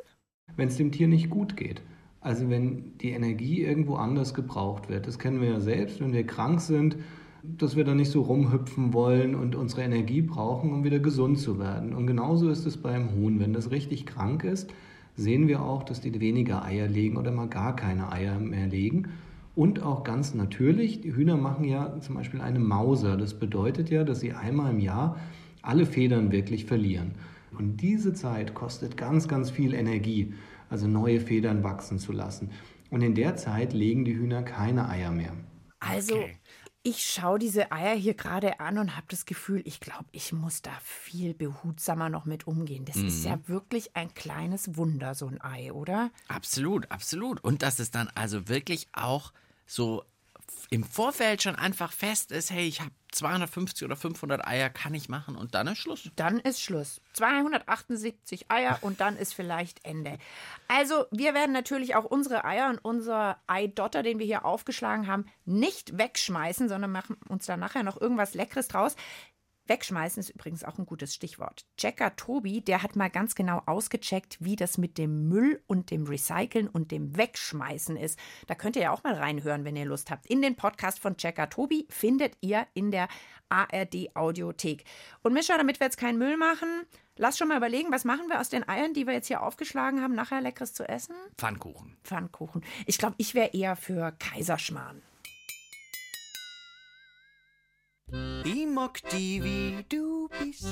wenn 0.55 0.69
es 0.69 0.77
dem 0.77 0.91
Tier 0.91 1.07
nicht 1.07 1.29
gut 1.29 1.57
geht. 1.57 1.81
Also 2.21 2.49
wenn 2.49 2.97
die 2.97 3.11
Energie 3.11 3.61
irgendwo 3.63 3.95
anders 3.95 4.33
gebraucht 4.33 4.89
wird. 4.89 5.07
Das 5.07 5.19
kennen 5.19 5.41
wir 5.41 5.49
ja 5.49 5.59
selbst, 5.59 5.99
wenn 5.99 6.13
wir 6.13 6.25
krank 6.25 6.61
sind, 6.61 6.97
dass 7.43 7.75
wir 7.75 7.83
dann 7.83 7.97
nicht 7.97 8.11
so 8.11 8.21
rumhüpfen 8.21 8.93
wollen 8.93 9.35
und 9.35 9.55
unsere 9.55 9.83
Energie 9.83 10.21
brauchen, 10.21 10.71
um 10.73 10.83
wieder 10.83 10.99
gesund 10.99 11.39
zu 11.39 11.59
werden. 11.59 11.93
Und 11.93 12.07
genauso 12.07 12.49
ist 12.49 12.65
es 12.65 12.77
beim 12.77 13.11
Huhn. 13.13 13.39
Wenn 13.39 13.53
das 13.53 13.71
richtig 13.71 14.05
krank 14.05 14.43
ist, 14.43 14.73
sehen 15.15 15.47
wir 15.47 15.61
auch, 15.61 15.83
dass 15.83 16.01
die 16.01 16.19
weniger 16.19 16.63
Eier 16.63 16.87
legen 16.87 17.17
oder 17.17 17.31
mal 17.31 17.47
gar 17.47 17.75
keine 17.75 18.11
Eier 18.11 18.39
mehr 18.39 18.67
legen. 18.67 19.09
Und 19.55 19.81
auch 19.81 20.03
ganz 20.03 20.35
natürlich, 20.35 21.01
die 21.01 21.15
Hühner 21.15 21.37
machen 21.37 21.65
ja 21.65 21.99
zum 22.01 22.15
Beispiel 22.15 22.41
eine 22.41 22.59
Mauser. 22.59 23.17
Das 23.17 23.33
bedeutet 23.39 23.89
ja, 23.89 24.03
dass 24.03 24.19
sie 24.19 24.33
einmal 24.33 24.71
im 24.71 24.79
Jahr 24.79 25.17
alle 25.61 25.85
Federn 25.85 26.31
wirklich 26.31 26.65
verlieren. 26.65 27.15
Und 27.57 27.77
diese 27.81 28.13
Zeit 28.13 28.53
kostet 28.53 28.97
ganz, 28.97 29.27
ganz 29.27 29.49
viel 29.49 29.73
Energie, 29.73 30.33
also 30.69 30.87
neue 30.87 31.19
Federn 31.19 31.63
wachsen 31.63 31.97
zu 31.97 32.11
lassen. 32.11 32.51
Und 32.91 33.01
in 33.01 33.15
der 33.15 33.35
Zeit 33.35 33.73
legen 33.73 34.05
die 34.05 34.15
Hühner 34.15 34.43
keine 34.43 34.87
Eier 34.89 35.11
mehr. 35.11 35.33
Also, 35.79 36.15
Okay. 36.15 36.37
Ich 36.87 37.03
schaue 37.03 37.37
diese 37.37 37.73
Eier 37.73 37.95
hier 37.95 38.13
gerade 38.13 38.61
an 38.61 38.77
und 38.77 38.95
habe 38.95 39.07
das 39.09 39.25
Gefühl, 39.25 39.61
ich 39.65 39.81
glaube, 39.81 40.05
ich 40.13 40.31
muss 40.31 40.61
da 40.61 40.71
viel 40.81 41.33
behutsamer 41.33 42.07
noch 42.07 42.23
mit 42.23 42.47
umgehen. 42.47 42.85
Das 42.85 42.95
ist 42.95 43.25
ja 43.25 43.37
wirklich 43.47 43.97
ein 43.97 44.13
kleines 44.13 44.77
Wunder, 44.77 45.13
so 45.13 45.27
ein 45.27 45.41
Ei, 45.41 45.73
oder? 45.73 46.11
Absolut, 46.29 46.89
absolut. 46.89 47.43
Und 47.43 47.61
dass 47.61 47.79
es 47.79 47.91
dann 47.91 48.07
also 48.15 48.47
wirklich 48.47 48.87
auch 48.93 49.33
so 49.65 50.05
im 50.69 50.83
Vorfeld 50.83 51.43
schon 51.43 51.55
einfach 51.55 51.91
fest 51.91 52.31
ist, 52.31 52.51
hey, 52.51 52.67
ich 52.67 52.81
habe 52.81 52.91
250 53.11 53.85
oder 53.85 53.95
500 53.95 54.45
Eier, 54.45 54.69
kann 54.69 54.93
ich 54.93 55.09
machen 55.09 55.35
und 55.35 55.55
dann 55.55 55.67
ist 55.67 55.79
Schluss. 55.79 56.09
Dann 56.15 56.39
ist 56.39 56.61
Schluss. 56.61 57.01
278 57.13 58.51
Eier 58.51 58.79
und 58.81 58.99
dann 58.99 59.17
ist 59.17 59.33
vielleicht 59.33 59.83
Ende. 59.85 60.17
Also, 60.67 61.05
wir 61.11 61.33
werden 61.33 61.53
natürlich 61.53 61.95
auch 61.95 62.05
unsere 62.05 62.43
Eier 62.45 62.69
und 62.69 62.79
unser 62.79 63.41
Eidotter, 63.47 64.03
den 64.03 64.19
wir 64.19 64.25
hier 64.25 64.45
aufgeschlagen 64.45 65.07
haben, 65.07 65.25
nicht 65.45 65.97
wegschmeißen, 65.97 66.67
sondern 66.69 66.91
machen 66.91 67.17
uns 67.29 67.45
da 67.45 67.57
nachher 67.57 67.83
noch 67.83 67.99
irgendwas 67.99 68.33
Leckeres 68.33 68.67
draus. 68.67 68.95
Wegschmeißen 69.69 70.19
ist 70.19 70.29
übrigens 70.29 70.63
auch 70.63 70.77
ein 70.77 70.85
gutes 70.85 71.13
Stichwort. 71.13 71.65
Checker 71.77 72.15
Tobi, 72.15 72.61
der 72.61 72.83
hat 72.83 72.95
mal 72.95 73.09
ganz 73.09 73.35
genau 73.35 73.61
ausgecheckt, 73.65 74.37
wie 74.39 74.55
das 74.55 74.77
mit 74.77 74.97
dem 74.97 75.27
Müll 75.27 75.61
und 75.67 75.91
dem 75.91 76.05
Recyceln 76.05 76.67
und 76.67 76.91
dem 76.91 77.17
Wegschmeißen 77.17 77.97
ist. 77.97 78.17
Da 78.47 78.55
könnt 78.55 78.75
ihr 78.75 78.83
ja 78.83 78.91
auch 78.91 79.03
mal 79.03 79.15
reinhören, 79.15 79.65
wenn 79.65 79.75
ihr 79.75 79.85
Lust 79.85 80.11
habt. 80.11 80.25
In 80.27 80.41
den 80.41 80.55
Podcast 80.55 80.99
von 80.99 81.17
Checker 81.17 81.49
Tobi 81.49 81.87
findet 81.89 82.37
ihr 82.41 82.67
in 82.73 82.91
der 82.91 83.07
ARD 83.49 84.15
Audiothek. 84.15 84.83
Und 85.23 85.33
Mischa, 85.33 85.57
damit 85.57 85.79
wir 85.79 85.87
jetzt 85.87 85.97
keinen 85.97 86.17
Müll 86.17 86.37
machen, 86.37 86.67
lass 87.15 87.37
schon 87.37 87.47
mal 87.47 87.57
überlegen, 87.57 87.91
was 87.91 88.05
machen 88.05 88.27
wir 88.29 88.39
aus 88.39 88.49
den 88.49 88.67
Eiern, 88.67 88.93
die 88.93 89.07
wir 89.07 89.13
jetzt 89.13 89.27
hier 89.27 89.43
aufgeschlagen 89.43 90.01
haben, 90.01 90.15
nachher 90.15 90.41
leckeres 90.41 90.73
zu 90.73 90.87
essen? 90.87 91.15
Pfannkuchen. 91.37 91.97
Pfannkuchen. 92.03 92.63
Ich 92.85 92.97
glaube, 92.97 93.15
ich 93.17 93.35
wäre 93.35 93.51
eher 93.53 93.75
für 93.75 94.11
Kaiserschmarrn. 94.19 95.01
Mag 98.87 99.01
die, 99.11 99.43
wie 99.43 99.83
du 99.89 100.29
bist. 100.39 100.65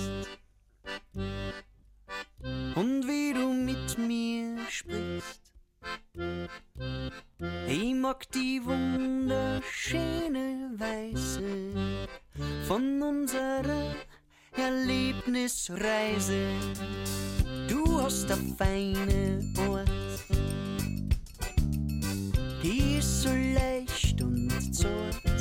Und 2.76 3.08
wie 3.08 3.34
du 3.34 3.54
mit 3.54 3.98
mir 3.98 4.58
sprichst. 4.70 5.42
Ich 7.68 7.94
mag 7.94 8.32
die 8.32 8.62
wunderschöne 8.64 10.72
Weise 10.78 11.98
von 12.68 13.02
unserer 13.02 13.96
Erlebnisreise. 14.56 16.48
Du 17.68 18.02
hast 18.02 18.32
eine 18.32 18.56
feine 18.58 19.44
Ort, 19.68 19.92
die 22.64 23.00
ist 23.00 23.24
so 23.24 23.30
leicht 23.30 24.22
und 24.22 24.74
zart. 24.74 25.35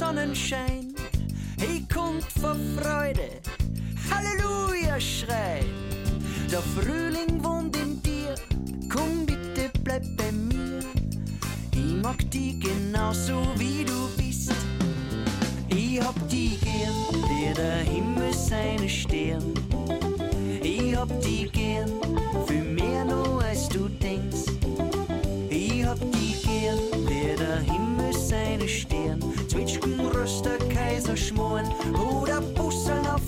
Sonnenschein. 0.00 0.94
Ich 1.58 1.86
kommt 1.94 2.24
vor 2.40 2.56
Freude, 2.74 3.28
Halleluja 4.10 4.98
schreien. 4.98 5.66
Der 6.50 6.62
Frühling 6.62 7.44
wohnt 7.44 7.76
in 7.76 8.00
dir, 8.00 8.34
komm 8.88 9.26
bitte 9.26 9.70
bleib 9.84 10.02
bei 10.16 10.32
mir. 10.32 10.80
Ich 11.74 12.02
mag 12.02 12.18
die 12.30 12.58
genauso 12.58 13.42
wie 13.56 13.84
du 13.84 14.08
bist. 14.16 14.54
Ich 15.68 16.00
hab 16.00 16.16
die 16.30 16.56
gern, 16.56 17.22
wie 17.28 17.52
der 17.54 17.80
Himmel 17.80 18.32
seine 18.32 18.88
Stern. 18.88 19.52
Ich 20.62 20.96
hab 20.96 21.10
die 21.20 21.46
gern, 21.52 21.90
viel 22.46 22.64
mehr 22.64 23.04
noch 23.04 23.42
als 23.42 23.68
du 23.68 23.86
denkst. 23.86 24.46
Ich 25.50 25.84
hab 25.84 25.98
die 26.00 26.34
gern, 26.42 26.78
wie 27.06 27.36
der 27.36 27.60
Himmel 27.60 28.14
seine 28.14 28.66
Stern. 28.66 29.20
Zwitschgen, 29.70 30.00
Röster, 30.00 30.58
Kaiserschmoren 30.68 31.66
oder 31.94 32.40
Busseln 32.40 33.06
auf 33.06 33.19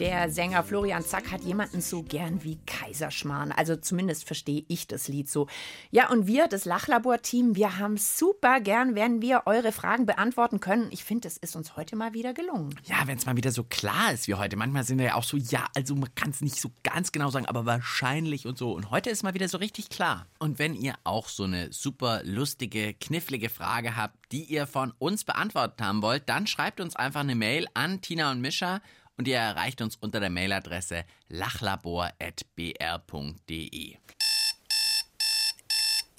Der 0.00 0.30
Sänger 0.30 0.64
Florian 0.64 1.04
Zack 1.04 1.30
hat 1.30 1.42
jemanden 1.42 1.82
so 1.82 2.02
gern 2.02 2.42
wie 2.42 2.58
Kaiserschmarrn. 2.64 3.52
Also 3.52 3.76
zumindest 3.76 4.24
verstehe 4.24 4.64
ich 4.66 4.86
das 4.86 5.08
Lied 5.08 5.28
so. 5.28 5.46
Ja, 5.90 6.08
und 6.08 6.26
wir, 6.26 6.48
das 6.48 6.64
Lachlabor-Team, 6.64 7.54
wir 7.54 7.76
haben 7.76 7.98
super 7.98 8.60
gern, 8.60 8.94
wenn 8.94 9.20
wir 9.20 9.42
eure 9.44 9.72
Fragen 9.72 10.06
beantworten 10.06 10.58
können. 10.58 10.88
Ich 10.90 11.04
finde, 11.04 11.28
es 11.28 11.36
ist 11.36 11.54
uns 11.54 11.76
heute 11.76 11.96
mal 11.96 12.14
wieder 12.14 12.32
gelungen. 12.32 12.74
Ja, 12.84 12.96
wenn 13.04 13.18
es 13.18 13.26
mal 13.26 13.36
wieder 13.36 13.52
so 13.52 13.62
klar 13.62 14.10
ist 14.14 14.26
wie 14.26 14.36
heute. 14.36 14.56
Manchmal 14.56 14.84
sind 14.84 14.96
wir 14.96 15.04
ja 15.04 15.14
auch 15.16 15.22
so, 15.22 15.36
ja, 15.36 15.66
also 15.76 15.94
man 15.94 16.14
kann 16.14 16.30
es 16.30 16.40
nicht 16.40 16.58
so 16.58 16.70
ganz 16.82 17.12
genau 17.12 17.28
sagen, 17.28 17.44
aber 17.44 17.66
wahrscheinlich 17.66 18.46
und 18.46 18.56
so. 18.56 18.72
Und 18.72 18.90
heute 18.90 19.10
ist 19.10 19.22
mal 19.22 19.34
wieder 19.34 19.48
so 19.48 19.58
richtig 19.58 19.90
klar. 19.90 20.26
Und 20.38 20.58
wenn 20.58 20.74
ihr 20.74 20.94
auch 21.04 21.28
so 21.28 21.44
eine 21.44 21.74
super 21.74 22.22
lustige, 22.24 22.94
knifflige 22.94 23.50
Frage 23.50 23.96
habt, 23.96 24.16
die 24.32 24.44
ihr 24.44 24.66
von 24.66 24.94
uns 24.98 25.24
beantwortet 25.24 25.82
haben 25.82 26.00
wollt, 26.00 26.26
dann 26.26 26.46
schreibt 26.46 26.80
uns 26.80 26.96
einfach 26.96 27.20
eine 27.20 27.34
Mail 27.34 27.66
an 27.74 28.00
Tina 28.00 28.30
und 28.30 28.40
Mischa 28.40 28.80
und 29.20 29.28
ihr 29.28 29.36
erreicht 29.36 29.82
uns 29.82 29.96
unter 29.96 30.18
der 30.18 30.30
Mailadresse 30.30 31.04
lachlabor.br.de. 31.28 33.96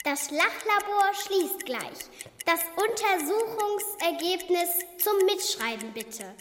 Das 0.04 0.30
Lachlabor 0.30 1.12
schließt 1.26 1.66
gleich. 1.66 1.98
Das 2.46 2.60
Untersuchungsergebnis 2.76 4.70
zum 5.00 5.18
Mitschreiben 5.26 5.92
bitte. 5.94 6.36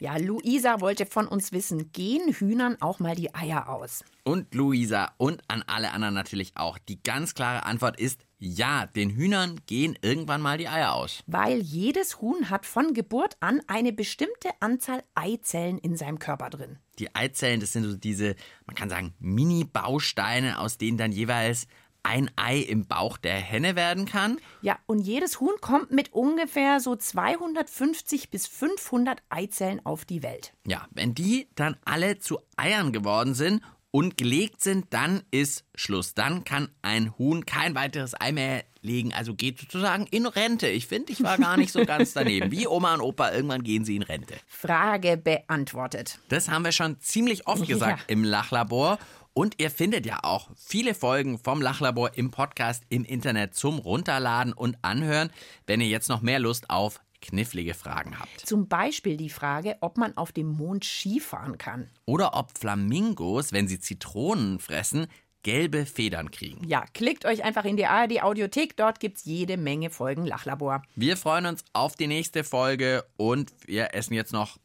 Ja, 0.00 0.16
Luisa 0.16 0.80
wollte 0.80 1.04
von 1.04 1.28
uns 1.28 1.52
wissen, 1.52 1.92
gehen 1.92 2.32
Hühnern 2.32 2.78
auch 2.80 3.00
mal 3.00 3.14
die 3.14 3.34
Eier 3.34 3.68
aus? 3.68 4.02
Und 4.24 4.54
Luisa 4.54 5.12
und 5.18 5.42
an 5.48 5.62
alle 5.66 5.92
anderen 5.92 6.14
natürlich 6.14 6.56
auch. 6.56 6.78
Die 6.78 7.02
ganz 7.02 7.34
klare 7.34 7.66
Antwort 7.66 8.00
ist 8.00 8.24
ja, 8.38 8.86
den 8.86 9.10
Hühnern 9.10 9.60
gehen 9.66 9.98
irgendwann 10.00 10.40
mal 10.40 10.56
die 10.56 10.68
Eier 10.68 10.94
aus. 10.94 11.22
Weil 11.26 11.60
jedes 11.60 12.22
Huhn 12.22 12.48
hat 12.48 12.64
von 12.64 12.94
Geburt 12.94 13.36
an 13.40 13.60
eine 13.66 13.92
bestimmte 13.92 14.48
Anzahl 14.60 15.02
Eizellen 15.14 15.76
in 15.76 15.98
seinem 15.98 16.18
Körper 16.18 16.48
drin. 16.48 16.78
Die 16.98 17.14
Eizellen, 17.14 17.60
das 17.60 17.74
sind 17.74 17.84
so 17.84 17.94
diese, 17.94 18.36
man 18.64 18.76
kann 18.76 18.88
sagen, 18.88 19.12
Mini-Bausteine, 19.18 20.60
aus 20.60 20.78
denen 20.78 20.96
dann 20.96 21.12
jeweils 21.12 21.66
ein 22.02 22.30
Ei 22.36 22.58
im 22.58 22.86
Bauch 22.86 23.16
der 23.18 23.34
Henne 23.36 23.76
werden 23.76 24.06
kann. 24.06 24.38
Ja, 24.62 24.78
und 24.86 25.00
jedes 25.00 25.40
Huhn 25.40 25.54
kommt 25.60 25.90
mit 25.90 26.12
ungefähr 26.12 26.80
so 26.80 26.96
250 26.96 28.30
bis 28.30 28.46
500 28.46 29.22
Eizellen 29.28 29.84
auf 29.84 30.04
die 30.04 30.22
Welt. 30.22 30.52
Ja, 30.66 30.86
wenn 30.92 31.14
die 31.14 31.48
dann 31.54 31.76
alle 31.84 32.18
zu 32.18 32.38
Eiern 32.56 32.92
geworden 32.92 33.34
sind 33.34 33.62
und 33.90 34.16
gelegt 34.16 34.60
sind, 34.62 34.86
dann 34.90 35.22
ist 35.30 35.64
Schluss. 35.74 36.14
Dann 36.14 36.44
kann 36.44 36.68
ein 36.82 37.16
Huhn 37.18 37.44
kein 37.44 37.74
weiteres 37.74 38.18
Ei 38.20 38.32
mehr 38.32 38.64
legen, 38.82 39.12
also 39.12 39.34
geht 39.34 39.58
sozusagen 39.60 40.06
in 40.06 40.24
Rente. 40.26 40.68
Ich 40.68 40.86
finde, 40.86 41.12
ich 41.12 41.22
war 41.22 41.36
gar 41.36 41.56
nicht 41.58 41.70
so 41.72 41.84
ganz 41.84 42.14
daneben. 42.14 42.50
Wie 42.50 42.66
Oma 42.66 42.94
und 42.94 43.02
Opa, 43.02 43.30
irgendwann 43.32 43.62
gehen 43.62 43.84
sie 43.84 43.96
in 43.96 44.02
Rente. 44.02 44.34
Frage 44.46 45.16
beantwortet. 45.18 46.18
Das 46.28 46.48
haben 46.48 46.64
wir 46.64 46.72
schon 46.72 46.98
ziemlich 47.00 47.46
oft 47.46 47.66
gesagt 47.66 48.00
Ja. 48.00 48.04
im 48.08 48.24
Lachlabor. 48.24 48.98
Und 49.32 49.54
ihr 49.58 49.70
findet 49.70 50.06
ja 50.06 50.18
auch 50.22 50.50
viele 50.56 50.94
Folgen 50.94 51.38
vom 51.38 51.62
Lachlabor 51.62 52.12
im 52.14 52.30
Podcast 52.30 52.82
im 52.88 53.04
Internet 53.04 53.54
zum 53.54 53.78
Runterladen 53.78 54.52
und 54.52 54.76
Anhören, 54.82 55.30
wenn 55.66 55.80
ihr 55.80 55.88
jetzt 55.88 56.08
noch 56.08 56.20
mehr 56.20 56.40
Lust 56.40 56.68
auf 56.68 57.00
knifflige 57.22 57.74
Fragen 57.74 58.18
habt. 58.18 58.40
Zum 58.40 58.68
Beispiel 58.68 59.16
die 59.16 59.30
Frage, 59.30 59.76
ob 59.80 59.98
man 59.98 60.16
auf 60.16 60.32
dem 60.32 60.48
Mond 60.48 60.84
Skifahren 60.84 61.58
kann. 61.58 61.90
Oder 62.06 62.34
ob 62.34 62.58
Flamingos, 62.58 63.52
wenn 63.52 63.68
sie 63.68 63.78
Zitronen 63.78 64.58
fressen, 64.58 65.06
gelbe 65.42 65.86
Federn 65.86 66.30
kriegen. 66.30 66.66
Ja, 66.66 66.84
klickt 66.92 67.24
euch 67.24 67.44
einfach 67.44 67.64
in 67.64 67.76
die 67.76 67.86
ARD 67.86 68.22
Audiothek, 68.22 68.76
dort 68.76 69.00
gibt's 69.00 69.24
jede 69.24 69.56
Menge 69.56 69.90
Folgen 69.90 70.26
Lachlabor. 70.26 70.82
Wir 70.96 71.16
freuen 71.16 71.46
uns 71.46 71.64
auf 71.72 71.96
die 71.96 72.06
nächste 72.06 72.44
Folge 72.44 73.04
und 73.16 73.52
wir 73.66 73.94
essen 73.94 74.14
jetzt 74.14 74.32
noch 74.32 74.58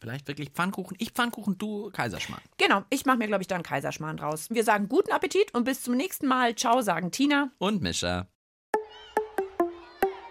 vielleicht 0.00 0.26
wirklich 0.28 0.50
Pfannkuchen. 0.50 0.96
Ich 0.98 1.10
Pfannkuchen, 1.10 1.58
du 1.58 1.90
Kaiserschmarrn. 1.90 2.42
Genau, 2.56 2.82
ich 2.90 3.04
mache 3.04 3.18
mir, 3.18 3.26
glaube 3.26 3.42
ich, 3.42 3.48
da 3.48 3.56
einen 3.56 3.64
Kaiserschmarrn 3.64 4.16
draus. 4.16 4.48
Wir 4.50 4.64
sagen 4.64 4.88
guten 4.88 5.12
Appetit 5.12 5.54
und 5.54 5.64
bis 5.64 5.82
zum 5.82 5.96
nächsten 5.96 6.26
Mal. 6.26 6.54
Ciao, 6.54 6.80
sagen 6.80 7.10
Tina. 7.10 7.50
Und 7.58 7.82
Mischa. 7.82 8.26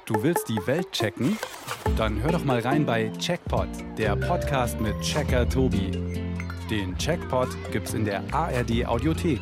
Du 0.06 0.24
willst 0.24 0.50
die 0.50 0.60
Welt 0.66 0.92
checken? 0.92 1.38
Dann 1.96 2.22
hör 2.24 2.32
doch 2.32 2.44
mal 2.44 2.60
rein 2.60 2.84
bei 2.84 3.10
Checkpot, 3.20 3.68
der 3.98 4.16
Podcast 4.16 4.82
mit 4.82 5.00
Checker 5.02 5.48
Tobi. 5.48 5.92
Den 6.70 6.98
Checkpot 6.98 7.50
gibt's 7.72 7.94
in 7.94 8.06
der 8.06 8.24
ARD 8.34 8.88
Audiothek. 8.88 9.42